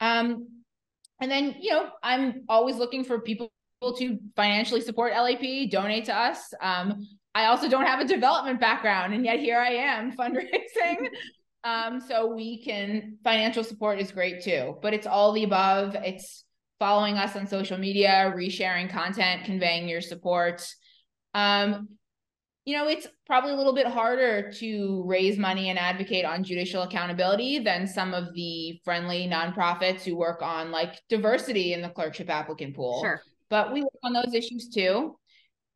Um, 0.00 0.48
and 1.20 1.30
then, 1.30 1.56
you 1.60 1.70
know, 1.70 1.88
I'm 2.02 2.44
always 2.48 2.76
looking 2.76 3.04
for 3.04 3.20
people 3.20 3.50
to 3.96 4.18
financially 4.36 4.80
support 4.80 5.12
LAP, 5.12 5.70
donate 5.70 6.06
to 6.06 6.16
us. 6.16 6.52
Um, 6.60 7.06
I 7.34 7.46
also 7.46 7.68
don't 7.68 7.86
have 7.86 8.00
a 8.00 8.04
development 8.04 8.60
background, 8.60 9.12
and 9.12 9.24
yet 9.24 9.40
here 9.40 9.58
I 9.58 9.70
am 9.70 10.12
fundraising 10.16 11.08
um, 11.64 12.00
so 12.00 12.32
we 12.32 12.62
can 12.62 13.18
financial 13.24 13.64
support 13.64 14.00
is 14.00 14.12
great 14.12 14.42
too, 14.42 14.76
but 14.80 14.94
it's 14.94 15.06
all 15.06 15.32
the 15.32 15.44
above. 15.44 15.96
It's 15.96 16.44
following 16.78 17.16
us 17.16 17.36
on 17.36 17.46
social 17.46 17.78
media, 17.78 18.32
resharing 18.36 18.90
content, 18.90 19.44
conveying 19.44 19.88
your 19.88 20.00
support. 20.00 20.66
Um, 21.32 21.88
you 22.64 22.76
know, 22.76 22.88
it's 22.88 23.06
probably 23.26 23.52
a 23.52 23.56
little 23.56 23.74
bit 23.74 23.86
harder 23.86 24.50
to 24.52 25.02
raise 25.06 25.36
money 25.36 25.68
and 25.68 25.78
advocate 25.78 26.24
on 26.24 26.44
judicial 26.44 26.82
accountability 26.82 27.58
than 27.58 27.86
some 27.86 28.14
of 28.14 28.32
the 28.34 28.80
friendly 28.84 29.28
nonprofits 29.28 30.02
who 30.02 30.16
work 30.16 30.40
on 30.40 30.70
like 30.70 31.00
diversity 31.10 31.74
in 31.74 31.82
the 31.82 31.90
clerkship 31.90 32.30
applicant 32.30 32.74
pool. 32.74 33.02
Sure. 33.02 33.20
But 33.50 33.72
we 33.72 33.82
work 33.82 33.92
on 34.02 34.14
those 34.14 34.34
issues 34.34 34.70
too. 34.70 35.18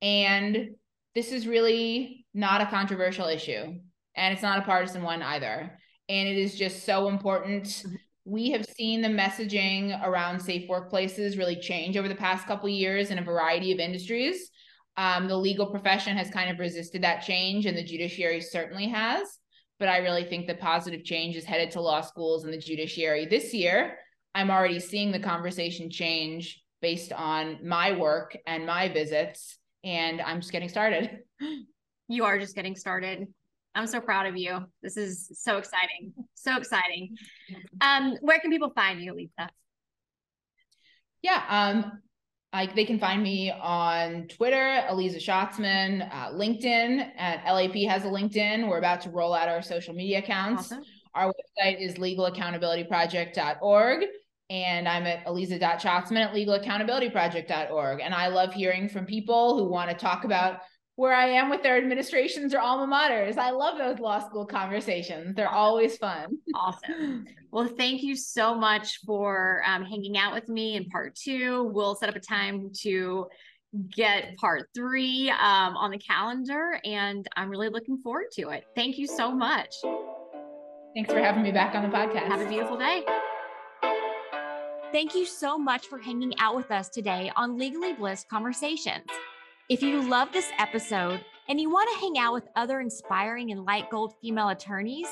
And 0.00 0.70
this 1.14 1.32
is 1.32 1.46
really 1.46 2.24
not 2.32 2.62
a 2.62 2.66
controversial 2.66 3.26
issue 3.26 3.80
and 4.18 4.32
it's 4.32 4.42
not 4.42 4.58
a 4.58 4.62
partisan 4.62 5.02
one 5.02 5.22
either. 5.22 5.78
And 6.08 6.28
it 6.28 6.38
is 6.38 6.54
just 6.54 6.84
so 6.84 7.08
important. 7.08 7.84
We 8.28 8.50
have 8.50 8.66
seen 8.66 9.00
the 9.00 9.08
messaging 9.08 9.98
around 10.04 10.38
safe 10.40 10.68
workplaces 10.68 11.38
really 11.38 11.56
change 11.56 11.96
over 11.96 12.08
the 12.08 12.14
past 12.14 12.46
couple 12.46 12.68
years 12.68 13.10
in 13.10 13.18
a 13.18 13.24
variety 13.24 13.72
of 13.72 13.78
industries. 13.78 14.50
Um, 14.98 15.28
the 15.28 15.36
legal 15.36 15.70
profession 15.70 16.14
has 16.14 16.28
kind 16.28 16.50
of 16.50 16.58
resisted 16.58 17.02
that 17.02 17.22
change, 17.22 17.64
and 17.64 17.74
the 17.74 17.82
judiciary 17.82 18.42
certainly 18.42 18.86
has. 18.88 19.38
But 19.78 19.88
I 19.88 19.98
really 19.98 20.24
think 20.24 20.46
the 20.46 20.56
positive 20.56 21.04
change 21.04 21.36
is 21.36 21.46
headed 21.46 21.70
to 21.70 21.80
law 21.80 22.02
schools 22.02 22.44
and 22.44 22.52
the 22.52 22.58
judiciary 22.58 23.24
this 23.24 23.54
year. 23.54 23.96
I'm 24.34 24.50
already 24.50 24.80
seeing 24.80 25.10
the 25.10 25.20
conversation 25.20 25.88
change 25.88 26.62
based 26.82 27.14
on 27.14 27.66
my 27.66 27.92
work 27.92 28.36
and 28.46 28.66
my 28.66 28.90
visits, 28.90 29.56
and 29.84 30.20
I'm 30.20 30.42
just 30.42 30.52
getting 30.52 30.68
started. 30.68 31.20
You 32.10 32.24
are 32.24 32.38
just 32.38 32.54
getting 32.54 32.74
started. 32.74 33.28
I'm 33.78 33.86
so 33.86 34.00
proud 34.00 34.26
of 34.26 34.36
you. 34.36 34.66
This 34.82 34.96
is 34.96 35.30
so 35.34 35.56
exciting. 35.56 36.12
So 36.34 36.56
exciting. 36.56 37.16
Um, 37.80 38.16
where 38.20 38.40
can 38.40 38.50
people 38.50 38.70
find 38.74 39.00
you, 39.00 39.14
Aliza? 39.14 39.48
Yeah, 41.22 41.42
um, 41.48 42.02
like 42.52 42.74
they 42.74 42.84
can 42.84 42.98
find 42.98 43.22
me 43.22 43.52
on 43.52 44.26
Twitter, 44.26 44.84
Aliza 44.90 45.16
Shatzman, 45.16 46.12
uh, 46.12 46.32
LinkedIn, 46.32 47.12
and 47.16 47.40
LAP 47.46 47.76
has 47.88 48.04
a 48.04 48.08
LinkedIn. 48.08 48.68
We're 48.68 48.78
about 48.78 49.00
to 49.02 49.10
roll 49.10 49.32
out 49.32 49.48
our 49.48 49.62
social 49.62 49.94
media 49.94 50.18
accounts. 50.18 50.72
Awesome. 50.72 50.82
Our 51.14 51.32
website 51.32 51.80
is 51.80 51.94
legalaccountabilityproject.org. 51.94 54.04
And 54.50 54.88
I'm 54.88 55.06
at 55.06 55.24
aliza.shatzman 55.24 56.24
at 56.24 56.34
legalaccountabilityproject.org. 56.34 58.00
And 58.00 58.12
I 58.12 58.26
love 58.26 58.52
hearing 58.52 58.88
from 58.88 59.06
people 59.06 59.56
who 59.56 59.66
want 59.70 59.88
to 59.90 59.96
talk 59.96 60.24
about 60.24 60.62
where 60.98 61.14
I 61.14 61.26
am 61.28 61.48
with 61.48 61.62
their 61.62 61.76
administrations 61.76 62.52
or 62.52 62.58
alma 62.58 62.92
maters. 62.92 63.38
I 63.38 63.52
love 63.52 63.78
those 63.78 64.00
law 64.00 64.18
school 64.18 64.44
conversations. 64.44 65.36
They're 65.36 65.48
always 65.48 65.96
fun. 65.96 66.38
awesome. 66.56 67.24
Well, 67.52 67.68
thank 67.68 68.02
you 68.02 68.16
so 68.16 68.52
much 68.56 68.98
for 69.06 69.62
um, 69.64 69.84
hanging 69.84 70.18
out 70.18 70.34
with 70.34 70.48
me 70.48 70.74
in 70.74 70.86
part 70.86 71.14
two. 71.14 71.70
We'll 71.72 71.94
set 71.94 72.08
up 72.08 72.16
a 72.16 72.20
time 72.20 72.72
to 72.80 73.28
get 73.94 74.36
part 74.38 74.70
three 74.74 75.30
um, 75.30 75.76
on 75.76 75.92
the 75.92 75.98
calendar, 75.98 76.80
and 76.84 77.24
I'm 77.36 77.48
really 77.48 77.68
looking 77.68 77.98
forward 77.98 78.32
to 78.32 78.48
it. 78.48 78.64
Thank 78.74 78.98
you 78.98 79.06
so 79.06 79.30
much. 79.30 79.76
Thanks 80.96 81.12
for 81.12 81.20
having 81.20 81.44
me 81.44 81.52
back 81.52 81.76
on 81.76 81.88
the 81.88 81.96
podcast. 81.96 82.26
Have 82.26 82.40
a 82.40 82.48
beautiful 82.48 82.76
day. 82.76 83.04
Thank 84.90 85.14
you 85.14 85.24
so 85.24 85.56
much 85.56 85.86
for 85.86 85.98
hanging 85.98 86.36
out 86.40 86.56
with 86.56 86.72
us 86.72 86.88
today 86.88 87.30
on 87.36 87.56
Legally 87.56 87.92
Bliss 87.92 88.26
Conversations. 88.28 89.06
If 89.68 89.82
you 89.82 90.00
love 90.00 90.32
this 90.32 90.50
episode 90.58 91.20
and 91.46 91.60
you 91.60 91.68
want 91.68 91.90
to 91.92 92.00
hang 92.00 92.18
out 92.18 92.32
with 92.32 92.48
other 92.56 92.80
inspiring 92.80 93.50
and 93.50 93.66
light 93.66 93.90
gold 93.90 94.14
female 94.22 94.48
attorneys, 94.48 95.08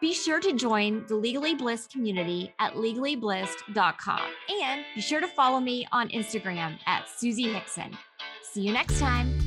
be 0.00 0.12
sure 0.12 0.38
to 0.38 0.52
join 0.52 1.04
the 1.08 1.16
Legally 1.16 1.56
Bliss 1.56 1.88
community 1.88 2.54
at 2.60 2.74
legallybliss.com 2.74 4.20
and 4.62 4.84
be 4.94 5.00
sure 5.00 5.20
to 5.20 5.26
follow 5.26 5.58
me 5.58 5.88
on 5.90 6.08
Instagram 6.10 6.78
at 6.86 7.08
Susie 7.08 7.52
Hickson. 7.52 7.98
See 8.42 8.60
you 8.62 8.72
next 8.72 9.00
time. 9.00 9.45